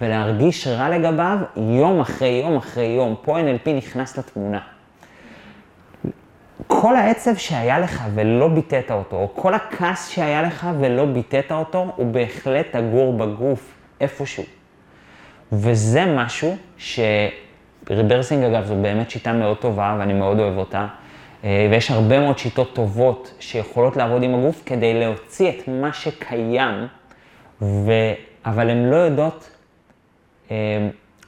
ולהרגיש 0.00 0.66
רע 0.66 0.88
לגביו 0.88 1.38
יום 1.56 2.00
אחרי 2.00 2.28
יום 2.28 2.56
אחרי 2.56 2.84
יום. 2.84 3.14
פה 3.22 3.40
NLP 3.40 3.70
נכנס 3.70 4.18
לתמונה. 4.18 4.60
כל 6.66 6.96
העצב 6.96 7.36
שהיה 7.36 7.78
לך 7.78 8.02
ולא 8.14 8.48
ביטאת 8.48 8.90
אותו, 8.90 9.16
או 9.16 9.34
כל 9.34 9.54
הכעס 9.54 10.08
שהיה 10.08 10.42
לך 10.42 10.66
ולא 10.80 11.04
ביטאת 11.04 11.52
אותו, 11.52 11.92
הוא 11.96 12.06
בהחלט 12.06 12.66
תגור 12.76 13.12
בגוף, 13.12 13.74
איפשהו. 14.00 14.44
וזה 15.52 16.04
משהו 16.16 16.56
שריברסינג 16.78 18.44
אגב 18.44 18.64
זו 18.64 18.74
באמת 18.82 19.10
שיטה 19.10 19.32
מאוד 19.32 19.56
טובה 19.56 19.96
ואני 19.98 20.12
מאוד 20.12 20.38
אוהב 20.38 20.58
אותה. 20.58 20.86
אה, 21.44 21.68
ויש 21.70 21.90
הרבה 21.90 22.20
מאוד 22.20 22.38
שיטות 22.38 22.74
טובות 22.74 23.34
שיכולות 23.40 23.96
לעבוד 23.96 24.22
עם 24.22 24.34
הגוף 24.34 24.62
כדי 24.66 25.00
להוציא 25.00 25.48
את 25.48 25.68
מה 25.68 25.92
שקיים, 25.92 26.86
ו... 27.62 27.92
אבל 28.46 28.70
הן 28.70 28.90
לא 28.90 28.96
יודעות 28.96 29.50
אה, 30.50 30.56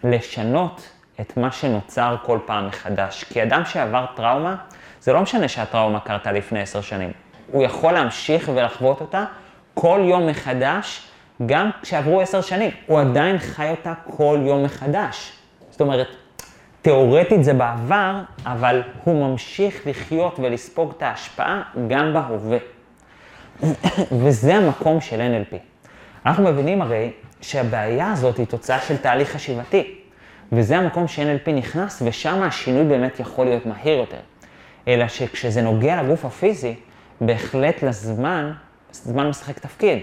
לשנות 0.05 0.89
את 1.21 1.37
מה 1.37 1.53
שנוצר 1.53 2.17
כל 2.23 2.39
פעם 2.47 2.67
מחדש. 2.67 3.25
כי 3.25 3.43
אדם 3.43 3.65
שעבר 3.65 4.07
טראומה, 4.17 4.57
זה 5.05 5.13
לא 5.13 5.23
משנה 5.23 5.49
שהטראומה 5.49 6.01
קרתה 6.01 6.33
לפני 6.33 6.61
עשר 6.61 6.81
שנים. 6.81 7.11
הוא 7.53 7.63
יכול 7.63 7.93
להמשיך 7.93 8.51
ולחוות 8.55 9.01
אותה 9.01 9.25
כל 9.75 10.01
יום 10.05 10.27
מחדש, 10.27 11.09
גם 11.47 11.71
כשעברו 11.83 12.21
עשר 12.21 12.41
שנים. 12.41 12.71
הוא 12.87 13.01
עדיין 13.01 13.39
חי 13.39 13.71
אותה 13.71 13.93
כל 14.05 14.39
יום 14.43 14.63
מחדש. 14.63 15.33
זאת 15.71 15.81
אומרת, 15.81 16.07
תיאורטית 16.83 17.45
זה 17.45 17.55
בעבר, 17.55 18.21
אבל 18.47 18.83
הוא 19.05 19.29
ממשיך 19.29 19.87
לחיות 19.87 20.39
ולספוג 20.39 20.93
את 20.97 21.03
ההשפעה 21.03 21.63
גם 21.89 22.15
בהווה. 22.15 22.59
וזה 24.23 24.55
המקום 24.55 25.01
של 25.01 25.21
NLP. 25.21 25.57
אנחנו 26.27 26.45
מבינים 26.45 26.83
הרי 26.83 27.11
שהבעיה 27.41 28.13
הזאת 28.13 28.37
היא 28.37 28.47
תוצאה 28.47 28.81
של 28.81 28.97
תהליך 28.97 29.33
חשיבתי, 29.33 29.99
וזה 30.53 30.79
המקום 30.79 31.09
ש-NLP 31.09 31.51
נכנס, 31.51 32.03
ושם 32.07 32.43
השינוי 32.43 32.85
באמת 32.85 33.21
יכול 33.21 33.47
להיות 33.47 33.67
מהיר 33.67 33.99
יותר. 33.99 34.21
אלא 34.89 35.09
שכשזה 35.09 35.63
נוגע 35.63 36.03
לגוף 36.03 36.25
הפיזי, 36.25 36.75
בהחלט 37.21 37.83
לזמן, 37.83 38.53
זמן 38.93 39.29
משחק 39.29 39.59
תפקיד. 39.59 39.99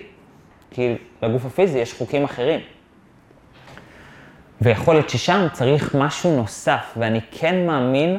כי 0.72 0.96
לגוף 1.24 1.46
הפיזי 1.46 1.80
יש 1.80 1.94
חוקים 1.94 2.24
אחרים. 2.24 2.60
ויכול 4.62 4.96
להיות 4.96 5.10
ששם 5.10 5.48
צריך 5.54 5.96
משהו 5.96 6.36
נוסף, 6.36 6.94
ואני 6.98 7.20
כן 7.32 7.68
מאמין 7.68 8.18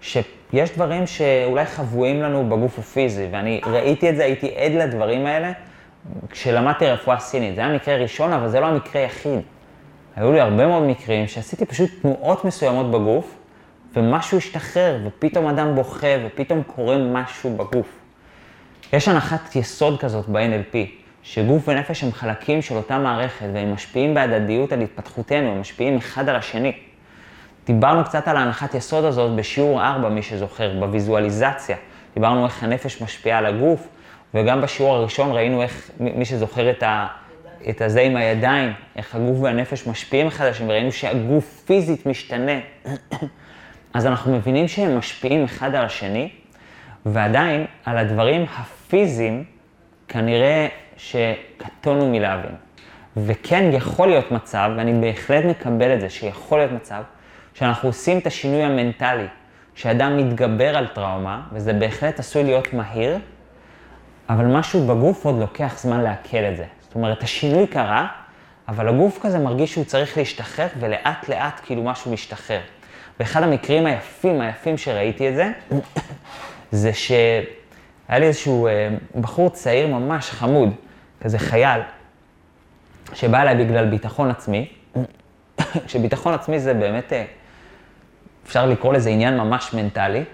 שיש 0.00 0.70
דברים 0.74 1.06
שאולי 1.06 1.64
חבויים 1.64 2.22
לנו 2.22 2.48
בגוף 2.48 2.78
הפיזי, 2.78 3.28
ואני 3.30 3.60
ראיתי 3.66 4.10
את 4.10 4.16
זה, 4.16 4.24
הייתי 4.24 4.56
עד 4.56 4.72
לדברים 4.72 5.26
האלה 5.26 5.52
כשלמדתי 6.30 6.86
רפואה 6.86 7.20
סינית. 7.20 7.54
זה 7.54 7.60
היה 7.60 7.74
מקרה 7.74 7.96
ראשון, 7.96 8.32
אבל 8.32 8.48
זה 8.48 8.60
לא 8.60 8.66
המקרה 8.66 9.02
היחיד. 9.02 9.40
היו 10.16 10.32
לי 10.32 10.40
הרבה 10.40 10.66
מאוד 10.66 10.82
מקרים 10.82 11.26
שעשיתי 11.26 11.66
פשוט 11.66 11.90
תנועות 12.02 12.44
מסוימות 12.44 12.90
בגוף, 12.90 13.36
ומשהו 13.96 14.38
השתחרר, 14.38 14.98
ופתאום 15.04 15.46
אדם 15.46 15.74
בוכה, 15.74 16.06
ופתאום 16.26 16.62
קורה 16.62 16.98
משהו 16.98 17.56
בגוף. 17.56 17.86
יש 18.92 19.08
הנחת 19.08 19.56
יסוד 19.56 20.00
כזאת 20.00 20.28
ב-NLP, 20.28 20.76
שגוף 21.22 21.68
ונפש 21.68 22.04
הם 22.04 22.12
חלקים 22.12 22.62
של 22.62 22.74
אותה 22.74 22.98
מערכת, 22.98 23.46
והם 23.54 23.72
משפיעים 23.72 24.14
בהדדיות 24.14 24.72
על 24.72 24.80
התפתחותנו, 24.80 25.50
הם 25.50 25.60
משפיעים 25.60 25.96
אחד 25.96 26.28
על 26.28 26.36
השני. 26.36 26.72
דיברנו 27.66 28.04
קצת 28.04 28.28
על 28.28 28.36
ההנחת 28.36 28.74
יסוד 28.74 29.04
הזאת 29.04 29.36
בשיעור 29.36 29.82
4, 29.82 30.08
מי 30.08 30.22
שזוכר, 30.22 30.80
בוויזואליזציה. 30.80 31.76
דיברנו 32.14 32.44
איך 32.44 32.62
הנפש 32.62 33.02
משפיעה 33.02 33.38
על 33.38 33.46
הגוף, 33.46 33.88
וגם 34.34 34.60
בשיעור 34.60 34.94
הראשון 34.94 35.32
ראינו 35.32 35.62
איך, 35.62 35.90
מי 36.00 36.24
שזוכר 36.24 36.70
את, 36.70 36.82
ה, 36.82 37.06
את 37.70 37.80
הזה 37.80 38.00
עם 38.00 38.16
הידיים, 38.16 38.72
איך 38.96 39.14
הגוף 39.14 39.38
והנפש 39.40 39.86
משפיעים 39.86 40.26
אחד 40.26 40.44
על 40.44 40.50
השני, 40.50 40.66
וראינו 40.66 40.92
שהגוף 40.92 41.62
פיזית 41.66 42.06
משתנה. 42.06 42.58
אז 43.94 44.06
אנחנו 44.06 44.36
מבינים 44.36 44.68
שהם 44.68 44.98
משפיעים 44.98 45.44
אחד 45.44 45.74
על 45.74 45.84
השני, 45.84 46.30
ועדיין 47.06 47.66
על 47.84 47.98
הדברים 47.98 48.46
הפיזיים 48.56 49.44
כנראה 50.08 50.68
שקטונו 50.96 52.10
מלהבין. 52.10 52.54
וכן 53.16 53.70
יכול 53.72 54.08
להיות 54.08 54.30
מצב, 54.30 54.70
ואני 54.76 55.00
בהחלט 55.00 55.44
מקבל 55.44 55.94
את 55.94 56.00
זה, 56.00 56.10
שיכול 56.10 56.58
להיות 56.58 56.72
מצב, 56.72 57.02
שאנחנו 57.54 57.88
עושים 57.88 58.18
את 58.18 58.26
השינוי 58.26 58.62
המנטלי, 58.62 59.26
שאדם 59.74 60.16
מתגבר 60.16 60.76
על 60.76 60.86
טראומה, 60.86 61.42
וזה 61.52 61.72
בהחלט 61.72 62.18
עשוי 62.18 62.44
להיות 62.44 62.72
מהיר, 62.72 63.18
אבל 64.28 64.44
משהו 64.44 64.86
בגוף 64.86 65.24
עוד 65.24 65.38
לוקח 65.38 65.78
זמן 65.78 66.00
לעכל 66.00 66.36
את 66.36 66.56
זה. 66.56 66.64
זאת 66.80 66.94
אומרת, 66.94 67.22
השינוי 67.22 67.66
קרה, 67.66 68.06
אבל 68.68 68.88
הגוף 68.88 69.18
כזה 69.22 69.38
מרגיש 69.38 69.72
שהוא 69.72 69.84
צריך 69.84 70.18
להשתחרר, 70.18 70.66
ולאט 70.80 71.28
לאט 71.28 71.60
כאילו 71.64 71.82
משהו 71.82 72.12
משתחרר. 72.12 72.60
ואחד 73.20 73.42
המקרים 73.42 73.86
היפים, 73.86 74.40
היפים 74.40 74.78
שראיתי 74.78 75.28
את 75.28 75.34
זה, 75.34 75.52
זה 76.72 76.92
שהיה 76.92 77.44
לי 78.08 78.26
איזשהו 78.26 78.66
אה, 78.66 78.88
בחור 79.20 79.50
צעיר 79.50 79.86
ממש 79.86 80.30
חמוד, 80.30 80.70
כזה 81.20 81.38
חייל, 81.38 81.80
שבא 83.14 83.42
אליי 83.42 83.64
בגלל 83.64 83.90
ביטחון 83.90 84.30
עצמי, 84.30 84.68
שביטחון 85.86 86.34
עצמי 86.34 86.60
זה 86.60 86.74
באמת, 86.74 87.12
אה, 87.12 87.24
אפשר 88.46 88.66
לקרוא 88.66 88.92
לזה 88.92 89.10
עניין 89.10 89.36
ממש 89.36 89.74
מנטלי. 89.74 90.24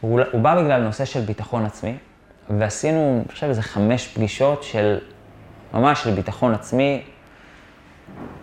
הוא, 0.00 0.20
הוא 0.32 0.40
בא 0.40 0.62
בגלל 0.62 0.82
נושא 0.82 1.04
של 1.04 1.20
ביטחון 1.20 1.64
עצמי, 1.64 1.96
ועשינו, 2.58 3.22
אני 3.24 3.32
חושב, 3.32 3.46
איזה 3.46 3.62
חמש 3.62 4.08
פגישות 4.08 4.62
של, 4.62 4.98
ממש 5.74 6.02
של 6.02 6.10
ביטחון 6.10 6.54
עצמי. 6.54 7.02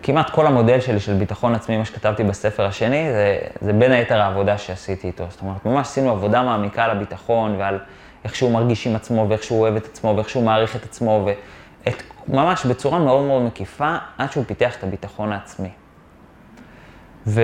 כמעט 0.02 0.30
כל 0.30 0.46
המודל 0.46 0.80
שלי 0.80 1.00
של 1.00 1.14
ביטחון 1.14 1.54
עצמי, 1.54 1.76
מה 1.76 1.84
שכתבתי 1.84 2.24
בספר 2.24 2.66
השני, 2.66 3.12
זה, 3.12 3.38
זה 3.60 3.72
בין 3.72 3.92
היתר 3.92 4.20
העבודה 4.20 4.58
שעשיתי 4.58 5.06
איתו. 5.06 5.24
זאת 5.30 5.40
אומרת, 5.40 5.66
ממש 5.66 5.86
עשינו 5.86 6.10
עבודה 6.10 6.42
מעמיקה 6.42 6.84
על 6.84 6.90
הביטחון 6.90 7.56
ועל 7.58 7.78
איך 8.24 8.34
שהוא 8.34 8.52
מרגיש 8.52 8.86
עם 8.86 8.96
עצמו, 8.96 9.26
ואיך 9.28 9.42
שהוא 9.42 9.60
אוהב 9.60 9.76
את 9.76 9.84
עצמו, 9.84 10.16
ואיך 10.16 10.28
שהוא 10.28 10.44
מעריך 10.44 10.76
את 10.76 10.84
עצמו, 10.84 11.26
ואת, 11.26 12.02
ממש 12.28 12.66
בצורה 12.66 12.98
מאוד 12.98 13.24
מאוד 13.24 13.42
מקיפה, 13.42 13.96
עד 14.18 14.32
שהוא 14.32 14.44
פיתח 14.46 14.76
את 14.76 14.84
הביטחון 14.84 15.32
העצמי. 15.32 15.70
ו... 17.26 17.42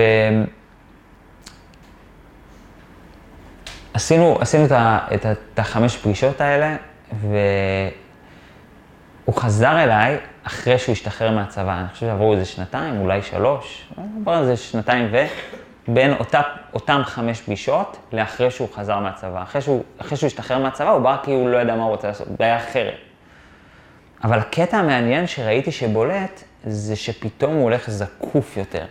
עשינו, 3.93 4.37
עשינו 4.39 4.65
את, 4.65 4.71
ה, 4.71 4.99
את, 5.15 5.25
ה, 5.25 5.31
את 5.31 5.59
החמש 5.59 5.97
פגישות 5.97 6.41
האלה, 6.41 6.75
והוא 9.27 9.35
חזר 9.35 9.83
אליי 9.83 10.17
אחרי 10.43 10.77
שהוא 10.77 10.93
השתחרר 10.93 11.31
מהצבא. 11.31 11.79
אני 11.79 11.87
חושב 11.87 12.05
שעברו 12.05 12.33
איזה 12.33 12.45
שנתיים, 12.45 13.01
אולי 13.01 13.21
שלוש, 13.21 13.91
עברו 14.21 14.33
איזה 14.33 14.57
שנתיים 14.57 15.07
ו... 15.11 15.17
בין 15.87 16.13
אותה, 16.13 16.41
אותם 16.73 17.01
חמש 17.05 17.41
פגישות 17.41 17.97
לאחרי 18.11 18.51
שהוא 18.51 18.67
חזר 18.73 18.99
מהצבא. 18.99 19.43
אחרי 19.43 19.61
שהוא, 19.61 19.83
אחרי 19.97 20.17
שהוא 20.17 20.27
השתחרר 20.27 20.59
מהצבא, 20.59 20.89
הוא 20.89 21.01
בא 21.01 21.17
כי 21.23 21.31
הוא 21.31 21.49
לא 21.49 21.57
ידע 21.57 21.75
מה 21.75 21.83
הוא 21.83 21.91
רוצה 21.91 22.07
לעשות, 22.07 22.27
בעיה 22.39 22.57
אחרת. 22.57 22.93
אבל 24.23 24.39
הקטע 24.39 24.77
המעניין 24.77 25.27
שראיתי 25.27 25.71
שבולט, 25.71 26.43
זה 26.63 26.95
שפתאום 26.95 27.53
הוא 27.53 27.63
הולך 27.63 27.89
זקוף 27.89 28.57
יותר. 28.57 28.85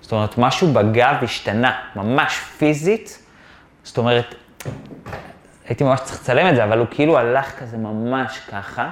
זאת 0.00 0.12
אומרת, 0.12 0.38
משהו 0.38 0.72
בגב 0.72 1.14
השתנה, 1.22 1.72
ממש 1.96 2.38
פיזית. 2.58 3.22
זאת 3.82 3.98
אומרת, 3.98 4.34
הייתי 5.68 5.84
ממש 5.84 6.00
צריך 6.00 6.20
לצלם 6.20 6.48
את 6.48 6.56
זה, 6.56 6.64
אבל 6.64 6.78
הוא 6.78 6.86
כאילו 6.90 7.18
הלך 7.18 7.58
כזה 7.58 7.76
ממש 7.76 8.40
ככה. 8.50 8.90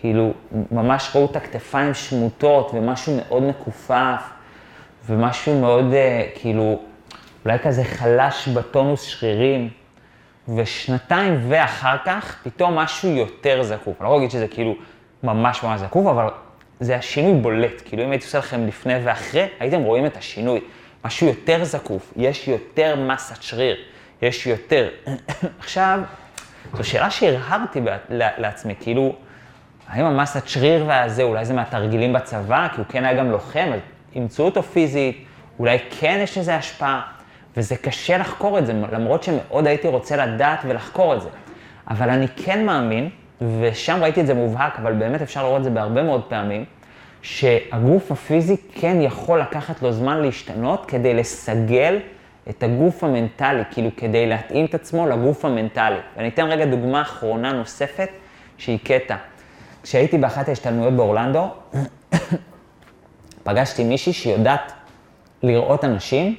כאילו, 0.00 0.32
ממש 0.70 1.10
ראו 1.14 1.24
את 1.24 1.36
הכתפיים 1.36 1.94
שמוטות 1.94 2.70
ומשהו 2.74 3.16
מאוד 3.16 3.42
מכופף. 3.42 4.22
ומשהו 5.06 5.60
מאוד, 5.60 5.84
uh, 5.92 6.40
כאילו, 6.40 6.80
אולי 7.44 7.58
כזה 7.58 7.84
חלש 7.84 8.48
בטונוס 8.48 9.02
שרירים, 9.02 9.68
ושנתיים 10.56 11.40
ואחר 11.48 11.96
כך, 12.04 12.36
פתאום 12.42 12.74
משהו 12.74 13.08
יותר 13.08 13.62
זקוף. 13.62 14.00
אני 14.00 14.08
לא 14.08 14.16
אגיד 14.16 14.30
שזה 14.30 14.48
כאילו 14.48 14.74
ממש 15.22 15.62
ממש 15.62 15.80
זקוף, 15.80 16.06
אבל 16.06 16.26
זה 16.80 16.96
השינוי 16.96 17.40
בולט. 17.40 17.82
כאילו, 17.84 18.04
אם 18.04 18.10
הייתי 18.10 18.24
עושה 18.24 18.38
לכם 18.38 18.66
לפני 18.66 18.94
ואחרי, 19.04 19.46
הייתם 19.60 19.82
רואים 19.82 20.06
את 20.06 20.16
השינוי. 20.16 20.60
משהו 21.04 21.26
יותר 21.26 21.64
זקוף, 21.64 22.12
יש 22.16 22.48
יותר 22.48 22.96
מסת 22.96 23.42
שריר, 23.42 23.76
יש 24.22 24.46
יותר. 24.46 24.88
עכשיו, 25.60 26.00
זו 26.76 26.84
שאלה 26.84 27.10
שהרהרתי 27.10 27.80
לעצמי, 28.10 28.74
כאילו, 28.80 29.14
האם 29.90 30.04
המסת 30.04 30.48
שריר 30.48 30.84
והזה, 30.88 31.22
אולי 31.22 31.44
זה 31.44 31.54
מהתרגילים 31.54 32.12
בצבא, 32.12 32.68
כי 32.68 32.76
הוא 32.76 32.86
כן 32.88 33.04
היה 33.04 33.14
גם 33.14 33.30
לוחם, 33.30 33.70
אז 33.74 33.80
ימצאו 34.14 34.44
אותו 34.44 34.62
פיזית, 34.62 35.24
אולי 35.58 35.78
כן 36.00 36.20
יש 36.22 36.38
לזה 36.38 36.56
השפעה, 36.56 37.00
וזה 37.56 37.76
קשה 37.76 38.18
לחקור 38.18 38.58
את 38.58 38.66
זה, 38.66 38.72
למרות 38.92 39.22
שמאוד 39.22 39.66
הייתי 39.66 39.88
רוצה 39.88 40.16
לדעת 40.16 40.58
ולחקור 40.64 41.14
את 41.14 41.22
זה. 41.22 41.28
אבל 41.90 42.10
אני 42.10 42.26
כן 42.28 42.66
מאמין, 42.66 43.08
ושם 43.60 43.98
ראיתי 44.02 44.20
את 44.20 44.26
זה 44.26 44.34
מובהק, 44.34 44.78
אבל 44.78 44.92
באמת 44.92 45.22
אפשר 45.22 45.42
לראות 45.42 45.58
את 45.58 45.64
זה 45.64 45.70
בהרבה 45.70 46.02
מאוד 46.02 46.24
פעמים, 46.28 46.64
שהגוף 47.22 48.12
הפיזי 48.12 48.56
כן 48.74 49.00
יכול 49.00 49.40
לקחת 49.40 49.82
לו 49.82 49.92
זמן 49.92 50.18
להשתנות 50.22 50.86
כדי 50.86 51.14
לסגל 51.14 51.98
את 52.48 52.62
הגוף 52.62 53.04
המנטלי, 53.04 53.62
כאילו 53.70 53.90
כדי 53.96 54.26
להתאים 54.26 54.64
את 54.64 54.74
עצמו 54.74 55.06
לגוף 55.06 55.44
המנטלי. 55.44 55.96
ואני 56.16 56.28
אתן 56.28 56.46
רגע 56.46 56.64
דוגמה 56.64 57.02
אחרונה 57.02 57.52
נוספת, 57.52 58.08
שהיא 58.58 58.78
קטע. 58.84 59.16
כשהייתי 59.82 60.18
באחת 60.18 60.48
ההשתלמויות 60.48 60.94
באורלנדו, 60.94 61.48
פגשתי 63.42 63.84
מישהי 63.84 64.12
שיודעת 64.12 64.72
לראות 65.42 65.84
אנשים 65.84 66.36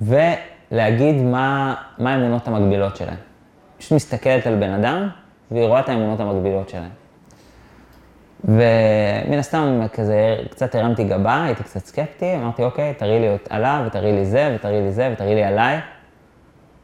ולהגיד 0.00 1.22
מה, 1.22 1.74
מה 1.98 2.14
האמונות 2.14 2.48
המקבילות 2.48 2.96
שלהם. 2.96 3.16
פשוט 3.78 3.92
מסתכלת 3.92 4.46
על 4.46 4.56
בן 4.56 4.70
אדם 4.70 5.08
והיא 5.50 5.66
רואה 5.66 5.80
את 5.80 5.88
האמונות 5.88 6.20
המקבילות 6.20 6.68
שלהם. 6.68 6.90
ומן 8.44 9.38
הסתם 9.38 9.80
כזה 9.92 10.36
קצת 10.50 10.74
הרמתי 10.74 11.04
גבה, 11.04 11.44
הייתי 11.44 11.62
קצת 11.62 11.84
סקפטי, 11.84 12.34
אמרתי 12.34 12.62
אוקיי, 12.62 12.94
תראי 12.94 13.20
לי 13.20 13.36
עליו, 13.50 13.84
ותראי 13.86 14.12
לי 14.12 14.24
זה, 14.24 14.52
ותראי 14.54 14.82
לי 14.82 14.92
זה, 14.92 15.10
ותראי 15.12 15.34
לי 15.34 15.44
עליי. 15.44 15.80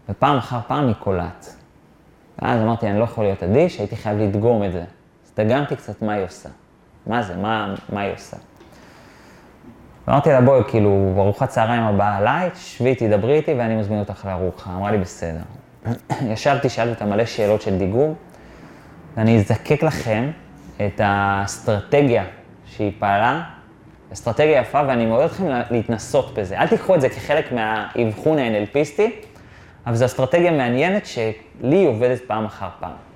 ופעם 0.09 0.37
אחר 0.37 0.59
פעם 0.67 0.87
היא 0.87 0.95
קולעת. 0.95 1.57
ואז 2.43 2.61
אמרתי, 2.61 2.87
אני 2.87 2.99
לא 2.99 3.05
יכול 3.05 3.25
להיות 3.25 3.43
אדיש, 3.43 3.79
הייתי 3.79 3.97
חייב 3.97 4.19
לדגום 4.19 4.65
את 4.65 4.73
זה. 4.73 4.85
דגמתי 5.45 5.77
קצת 5.77 6.03
מה 6.03 6.13
היא 6.13 6.25
עושה. 6.25 6.49
מה 7.07 7.23
זה, 7.23 7.37
מה, 7.37 7.75
מה 7.93 8.01
היא 8.01 8.13
עושה. 8.15 8.37
אמרתי 10.09 10.31
לה, 10.31 10.41
בואי, 10.41 10.63
כאילו, 10.69 11.15
ארוחת 11.17 11.49
צהריים 11.49 11.83
הבאה 11.83 12.17
עליי, 12.17 12.51
שבי, 12.55 12.95
תדברי 12.95 13.37
איתי 13.37 13.55
ואני 13.55 13.77
מזמין 13.77 13.99
אותך 13.99 14.25
לארוחה. 14.25 14.71
אמרה 14.71 14.91
לי, 14.91 14.99
בסדר. 14.99 15.41
ישבתי, 16.33 16.69
שאלתי 16.69 16.91
אותה 16.91 17.05
מלא 17.05 17.25
שאלות 17.25 17.63
של 17.63 17.79
דיגום, 17.79 18.15
ואני 19.17 19.39
אזקק 19.39 19.83
לכם 19.83 20.31
את 20.77 21.01
האסטרטגיה 21.05 22.25
שהיא 22.67 22.93
פעלה, 22.99 23.43
אסטרטגיה 24.13 24.61
יפה, 24.61 24.81
ואני 24.89 25.07
מעודד 25.07 25.25
אתכם 25.25 25.47
להתנסות 25.71 26.35
בזה. 26.35 26.59
אל 26.59 26.69
תיקחו 26.69 26.95
את 26.95 27.01
זה 27.01 27.09
כחלק 27.09 27.53
מהאבחון 27.53 28.39
האנלפיסטי, 28.39 29.11
אבל 29.87 29.95
זו 29.95 30.05
אסטרטגיה 30.05 30.51
מעניינת 30.51 31.07
שלי 31.07 31.87
עובדת 31.87 32.21
פעם 32.27 32.45
אחר 32.45 32.69
פעם. 32.81 33.10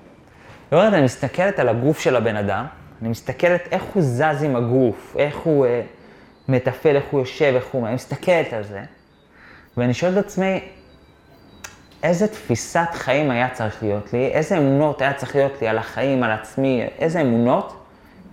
ואומרת, 0.74 0.92
אני 0.92 1.04
מסתכלת 1.04 1.58
על 1.58 1.68
הגוף 1.68 2.00
של 2.00 2.16
הבן 2.16 2.36
אדם, 2.36 2.66
אני 3.02 3.08
מסתכלת 3.08 3.68
איך 3.70 3.82
הוא 3.82 4.02
זז 4.02 4.42
עם 4.42 4.56
הגוף, 4.56 5.16
איך 5.18 5.36
הוא 5.36 5.66
אה, 5.66 5.82
מתפעל, 6.48 6.96
איך 6.96 7.04
הוא 7.10 7.20
יושב, 7.20 7.52
איך 7.54 7.64
הוא... 7.72 7.86
אני 7.86 7.94
מסתכלת 7.94 8.52
על 8.52 8.62
זה, 8.64 8.82
ואני 9.76 9.94
שואל 9.94 10.18
את 10.18 10.24
עצמי, 10.24 10.60
איזה 12.02 12.28
תפיסת 12.28 12.88
חיים 12.92 13.30
היה 13.30 13.48
צריך 13.50 13.82
להיות 13.82 14.12
לי, 14.12 14.26
איזה 14.26 14.58
אמונות 14.58 15.02
היה 15.02 15.12
צריך 15.12 15.36
להיות 15.36 15.62
לי 15.62 15.68
על 15.68 15.78
החיים, 15.78 16.22
על 16.22 16.30
עצמי, 16.30 16.84
איזה 16.98 17.20
אמונות, 17.20 17.84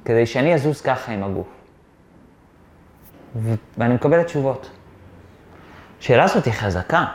כדי 0.06 0.26
שאני 0.26 0.54
אזוז 0.54 0.82
ככה 0.82 1.12
עם 1.12 1.24
הגוף. 1.24 1.48
ו- 3.36 3.54
ואני 3.78 3.94
מקבל 3.94 4.24
תשובות. 4.24 4.70
השאלה 6.00 6.24
הזאת 6.24 6.46
היא 6.46 6.54
חזקה, 6.54 7.06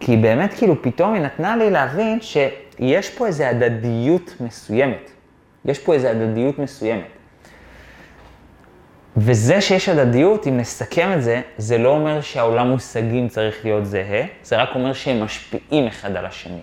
כי 0.00 0.16
באמת 0.16 0.54
כאילו 0.54 0.82
פתאום 0.82 1.14
היא 1.14 1.22
נתנה 1.22 1.56
לי 1.56 1.70
להבין 1.70 2.20
שיש 2.76 3.10
פה 3.10 3.26
איזו 3.26 3.44
הדדיות 3.44 4.34
מסוימת. 4.40 5.10
יש 5.64 5.78
פה 5.78 5.94
איזו 5.94 6.08
הדדיות 6.08 6.58
מסוימת. 6.58 7.06
וזה 9.16 9.60
שיש 9.60 9.88
הדדיות, 9.88 10.46
אם 10.46 10.56
נסכם 10.56 11.12
את 11.16 11.22
זה, 11.22 11.40
זה 11.58 11.78
לא 11.78 11.88
אומר 11.88 12.20
שהעולם 12.20 12.70
מושגים 12.70 13.28
צריך 13.28 13.64
להיות 13.64 13.86
זהה, 13.86 14.22
זה 14.42 14.56
רק 14.56 14.68
אומר 14.74 14.92
שהם 14.92 15.22
משפיעים 15.22 15.86
אחד 15.86 16.16
על 16.16 16.26
השני. 16.26 16.62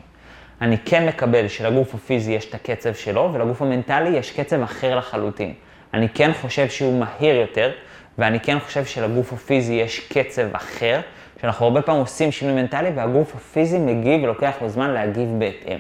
אני 0.62 0.78
כן 0.78 1.06
מקבל 1.06 1.48
שלגוף 1.48 1.96
הפיזי 1.96 2.32
יש 2.32 2.50
את 2.50 2.56
הקצב 2.56 2.94
שלו, 2.94 3.30
ולגוף 3.34 3.62
המנטלי 3.62 4.10
יש 4.10 4.32
קצב 4.32 4.62
אחר 4.62 4.96
לחלוטין. 4.96 5.54
אני 5.94 6.10
כן 6.10 6.32
חושב 6.42 6.70
שהוא 6.70 7.00
מהיר 7.00 7.36
יותר, 7.36 7.72
ואני 8.18 8.40
כן 8.40 8.60
חושב 8.60 8.86
שלגוף 8.86 9.34
הפיזי 9.34 9.74
יש 9.74 10.00
קצב 10.00 10.56
אחר, 10.56 11.02
שאנחנו 11.42 11.66
הרבה 11.66 11.82
פעמים 11.82 12.02
עושים 12.02 12.32
שינוי 12.32 12.62
מנטלי, 12.62 12.90
והגוף 12.96 13.36
הפיזי 13.36 13.80
מגיב 13.80 14.24
ולוקח 14.24 14.54
לו 14.62 14.70
זמן 14.70 14.90
להגיב 14.90 15.30
בהתאם. 15.40 15.80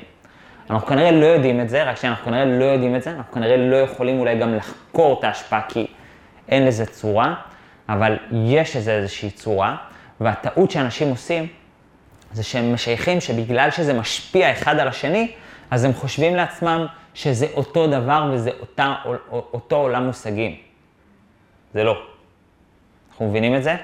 אנחנו 0.72 0.88
כנראה 0.88 1.12
לא 1.12 1.26
יודעים 1.26 1.62
את 1.62 1.70
זה, 1.70 1.84
רק 1.84 1.98
שאנחנו 1.98 2.26
כנראה 2.26 2.46
לא 2.46 2.66
יודעים 2.66 2.96
את 2.96 3.04
זה, 3.04 3.12
אנחנו 3.12 3.34
כנראה 3.34 3.58
לא 3.58 3.76
יכולים 3.76 4.20
אולי 4.20 4.40
גם 4.40 4.56
לחקור 4.56 5.20
את 5.20 5.24
ההשפעה, 5.24 5.62
כי 5.70 5.88
אין 6.50 6.66
לזה 6.66 6.86
צורה, 6.86 7.36
אבל 7.90 8.18
יש 8.32 8.76
לזה 8.76 8.92
איזושהי 8.92 9.32
צורה, 9.32 9.76
והטעות 10.22 10.72
שאנשים 10.72 11.10
עושים, 11.10 11.48
זה 12.32 12.44
שהם 12.44 12.74
משייכים 12.74 13.22
שבגלל 13.22 13.72
שזה 13.72 13.94
משפיע 13.94 14.52
אחד 14.52 14.80
על 14.80 14.88
השני, 14.88 15.32
אז 15.72 15.84
הם 15.84 15.94
חושבים 15.94 16.36
לעצמם 16.36 16.86
שזה 17.14 17.48
אותו 17.54 17.88
דבר 17.88 18.30
וזה 18.34 18.52
אותה, 18.60 18.96
אותו 19.32 19.76
עולם 19.76 20.06
מושגים. 20.06 20.56
זה 21.74 21.84
לא. 21.84 22.02
אנחנו 23.12 23.30
מבינים 23.30 23.56
את 23.56 23.64
זה? 23.64 23.76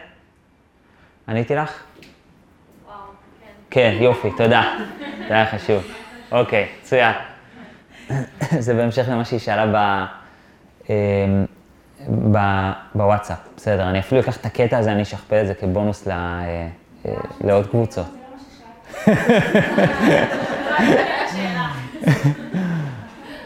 עניתי 1.28 1.56
לך? 1.56 1.84
וואו, 2.86 2.98
כן. 3.42 3.52
כן, 3.70 3.98
יופי, 4.02 4.30
תודה. 4.38 4.76
זה 5.28 5.34
היה 5.34 5.46
חשוב. 5.46 5.97
אוקיי, 6.32 6.68
מצוין. 6.82 7.14
זה 8.66 8.74
בהמשך 8.74 9.06
למה 9.10 9.26
שהיא 9.26 9.40
שאלה 9.40 9.66
ב... 9.74 10.06
אמ, 10.90 11.46
בוואטסאפ, 12.96 13.38
בסדר, 13.58 13.90
אני 13.90 14.00
אפילו 14.00 14.22
אקח 14.22 14.38
את 14.38 14.46
הקטע 14.46 14.78
הזה, 14.78 14.92
אני 14.92 15.02
אשכפל 15.02 15.42
את 15.42 15.48
זה 15.48 15.54
כבונוס 15.54 16.08
אה, 16.08 16.14
אה, 17.06 17.12
לעוד 17.42 17.68
קבוצות. 17.68 18.06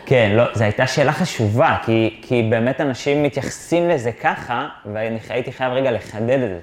כן, 0.06 0.32
לא, 0.36 0.44
זו 0.54 0.64
הייתה 0.64 0.88
שאלה 0.88 1.12
חשובה, 1.12 1.78
כי, 1.86 2.20
כי 2.22 2.48
באמת 2.50 2.82
אנשים 2.82 3.24
מתייחסים 3.24 3.90
לזה 3.90 4.12
ככה, 4.12 4.68
והייתי 4.94 5.52
חייב 5.52 5.74
רגע 5.74 5.92
לחדד 5.92 6.40
את 6.44 6.50
זה. 6.50 6.60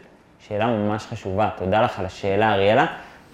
שאלה 0.48 0.66
ממש 0.66 1.06
חשובה, 1.06 1.48
תודה 1.56 1.82
לך 1.82 1.98
על 1.98 2.06
השאלה, 2.06 2.52
אריאלה. 2.52 2.86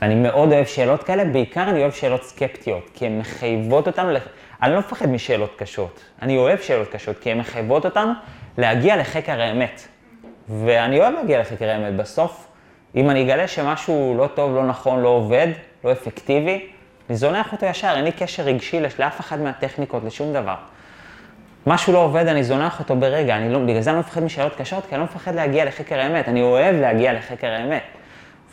ואני 0.05 0.15
מאוד 0.15 0.53
אוהב 0.53 0.67
שאלות 0.67 1.03
כאלה, 1.03 1.25
בעיקר 1.25 1.63
אני 1.63 1.81
אוהב 1.81 1.93
שאלות 1.93 2.23
סקפטיות, 2.23 2.91
כי 2.95 3.07
הן 3.07 3.19
מחייבות 3.19 3.87
אותנו, 3.87 4.11
לח... 4.11 4.23
אני 4.63 4.73
לא 4.73 4.79
מפחד 4.79 5.09
משאלות 5.09 5.55
קשות, 5.59 6.01
אני 6.23 6.37
אוהב 6.37 6.59
שאלות 6.59 6.89
קשות, 6.89 7.19
כי 7.19 7.31
הן 7.31 7.39
מחייבות 7.39 7.85
אותנו 7.85 8.13
להגיע 8.59 8.97
לחקר 8.97 9.41
האמת. 9.41 9.89
ואני 10.49 11.01
אוהב 11.01 11.15
להגיע 11.15 11.41
לחקר 11.41 11.71
האמת. 11.71 11.97
בסוף, 11.97 12.47
אם 12.97 13.11
אני 13.11 13.23
אגלה 13.23 13.49
שמשהו 13.49 14.15
לא 14.19 14.27
טוב, 14.27 14.55
לא 14.55 14.67
נכון, 14.67 15.03
לא 15.03 15.09
עובד, 15.09 15.49
לא 15.85 15.93
אפקטיבי, 15.93 16.67
אני 17.09 17.17
זונח 17.17 17.53
אותו 17.53 17.67
ישר, 17.67 17.93
אין 17.97 18.05
לי 18.05 18.13
קשר 18.13 18.43
רגשי 18.43 18.81
לאף 18.99 19.21
אחד 19.21 19.41
מהטכניקות, 19.41 20.05
לשום 20.05 20.33
דבר. 20.33 20.57
משהו 21.67 21.93
לא 21.93 21.99
עובד, 21.99 22.27
אני 22.27 22.45
זונח 22.45 22.81
אותו 22.81 22.97
ברגע, 22.97 23.37
אני 23.37 23.53
לא, 23.53 23.59
בגלל 23.59 23.81
זה 23.81 23.91
אני 23.91 23.97
לא 23.97 24.01
מפחד 24.01 24.23
משאלות 24.23 24.55
קשות, 24.57 24.87
כי 24.87 24.95
אני 24.95 24.99
לא 24.99 25.05
מפחד 25.05 25.35
להגיע 25.35 25.65
לחקר 25.65 26.01
האמת, 26.01 26.29
אני 26.29 26.43
אוהב 26.43 26.77
להגיע 26.81 27.13
לחקר 27.13 27.51
האמת. 27.51 27.83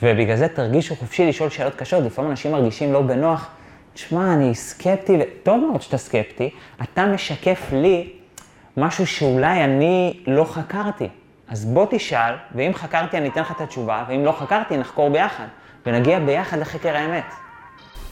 ובגלל 0.02 0.36
זה 0.36 0.48
תרגישו 0.48 0.96
חופשי 0.96 1.26
לשאול 1.26 1.50
שאלות 1.50 1.76
קשות, 1.76 2.04
לפעמים 2.04 2.32
אנשים 2.32 2.52
מרגישים 2.52 2.94
לא 2.94 3.02
בנוח, 3.02 3.48
תשמע, 3.94 4.34
אני 4.34 4.56
סקפטי, 4.56 5.18
טוב 5.44 5.66
מאוד 5.70 5.82
שאתה 5.82 5.98
סקפטי, 5.98 6.50
אתה 6.82 7.06
משקף 7.06 7.70
לי 7.72 8.10
משהו 8.78 9.08
שאולי 9.08 9.64
אני 9.64 10.20
לא 10.28 10.44
חקרתי. 10.44 11.08
אז 11.48 11.66
בוא 11.66 11.86
תשאל, 11.90 12.34
ואם 12.56 12.72
חקרתי 12.74 13.18
אני 13.18 13.30
אתן 13.30 13.42
לך 13.42 13.52
את 13.52 13.62
התשובה, 13.62 14.04
ואם 14.08 14.26
לא 14.26 14.32
חקרתי 14.32 14.78
נחקור 14.78 15.10
ביחד, 15.10 15.46
ונגיע 15.86 16.20
ביחד 16.20 16.58
לחקר 16.58 16.96
האמת. 16.96 17.24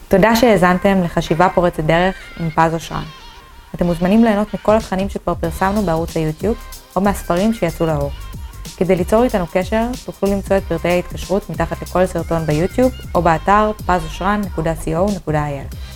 תודה 0.07 0.35
שהאזנתם 0.35 1.03
לחשיבה 1.03 1.49
פורצת 1.49 1.83
דרך 1.83 2.15
עם 2.39 2.49
פז 2.49 2.73
אושרן. 2.73 3.03
אתם 3.75 3.85
מוזמנים 3.85 4.23
ליהנות 4.23 4.53
מכל 4.53 4.75
התכנים 4.75 5.09
שכבר 5.09 5.35
פרסמנו 5.35 5.81
בערוץ 5.81 6.17
היוטיוב, 6.17 6.57
או 6.95 7.01
מהספרים 7.01 7.53
שיצאו 7.53 7.85
לאור. 7.85 8.11
כדי 8.77 8.95
ליצור 8.95 9.23
איתנו 9.23 9.45
קשר, 9.53 9.85
תוכלו 10.05 10.31
למצוא 10.31 10.57
את 10.57 10.63
פרטי 10.63 10.87
ההתקשרות 10.87 11.49
מתחת 11.49 11.81
לכל 11.81 12.05
סרטון 12.05 12.45
ביוטיוב, 12.45 12.91
או 13.15 13.21
באתר 13.21 13.71
pazosran.co.il. 13.87 15.88